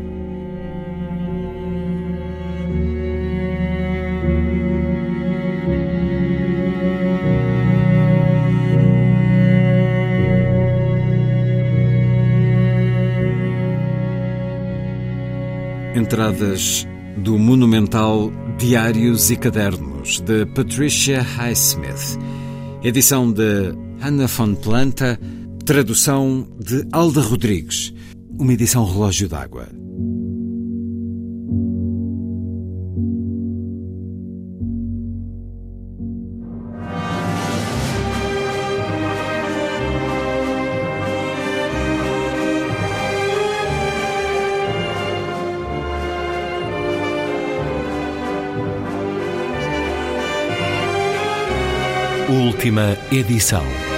Entradas 15.96 16.88
do 17.18 17.38
monumental 17.38 18.32
Diários 18.58 19.30
e 19.32 19.36
Cadernos, 19.36 20.20
de 20.22 20.46
Patricia 20.46 21.22
Highsmith, 21.22 22.18
edição 22.84 23.32
de 23.32 23.74
Ana 24.02 24.26
von 24.28 24.56
Planta, 24.56 25.20
tradução 25.66 26.48
de 26.60 26.88
Alda 26.92 27.22
Rodrigues, 27.22 27.94
uma 28.40 28.54
edição 28.54 28.84
relógio 28.86 29.30
d'água. 29.30 29.81
Última 52.32 52.98
edição. 53.12 53.91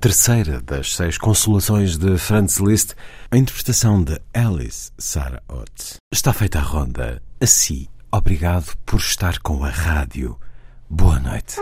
Terceira 0.00 0.62
das 0.62 0.94
seis 0.94 1.18
consolações 1.18 1.98
de 1.98 2.16
Franz 2.16 2.56
Liszt, 2.56 2.94
a 3.30 3.36
interpretação 3.36 4.02
de 4.02 4.18
Alice 4.32 4.90
Sarah 4.96 5.42
Ott. 5.46 5.96
Está 6.10 6.32
feita 6.32 6.58
a 6.58 6.62
ronda. 6.62 7.22
Assim, 7.38 7.86
obrigado 8.10 8.74
por 8.86 8.98
estar 8.98 9.38
com 9.40 9.62
a 9.62 9.68
rádio. 9.68 10.38
Boa 10.88 11.20
noite. 11.20 11.56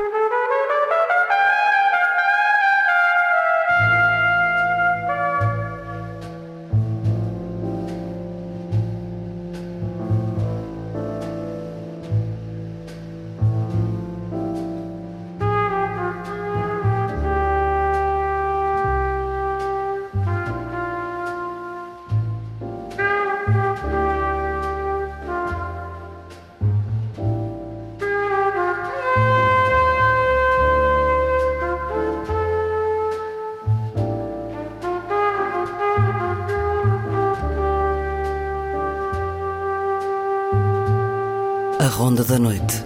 Da 42.29 42.39
Noite. 42.39 42.78